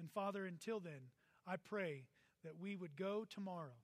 And 0.00 0.10
Father, 0.10 0.44
until 0.44 0.80
then, 0.80 1.10
I 1.46 1.56
pray 1.56 2.04
that 2.44 2.58
we 2.58 2.76
would 2.76 2.96
go 2.96 3.24
tomorrow 3.28 3.78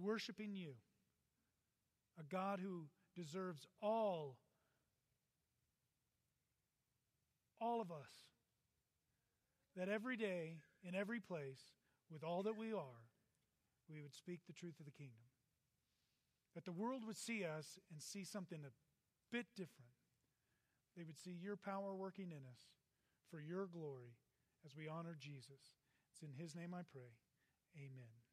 worshiping 0.00 0.54
you, 0.54 0.74
a 2.18 2.22
God 2.24 2.60
who 2.60 2.86
deserves 3.14 3.66
all, 3.80 4.36
all 7.60 7.80
of 7.80 7.90
us, 7.90 8.10
that 9.76 9.88
every 9.88 10.16
day, 10.16 10.58
in 10.82 10.94
every 10.94 11.20
place, 11.20 11.72
with 12.10 12.22
all 12.22 12.42
that 12.42 12.56
we 12.56 12.72
are, 12.72 13.08
we 13.90 14.00
would 14.00 14.14
speak 14.14 14.40
the 14.46 14.52
truth 14.52 14.78
of 14.78 14.86
the 14.86 14.92
kingdom 14.92 15.24
that 16.54 16.64
the 16.64 16.72
world 16.72 17.02
would 17.04 17.16
see 17.16 17.44
us 17.44 17.78
and 17.90 18.00
see 18.00 18.24
something 18.24 18.60
a 18.64 18.70
bit 19.32 19.46
different. 19.56 19.90
they 20.96 21.02
would 21.02 21.18
see 21.18 21.32
your 21.32 21.56
power 21.56 21.94
working 21.94 22.30
in 22.30 22.46
us 22.46 22.70
for 23.28 23.40
your 23.40 23.66
glory 23.66 24.14
as 24.64 24.76
we 24.76 24.88
honor 24.88 25.16
Jesus. 25.18 25.74
It's 26.12 26.22
in 26.22 26.32
his 26.40 26.54
name 26.54 26.72
I 26.72 26.82
pray. 26.92 27.18
Amen. 27.76 28.23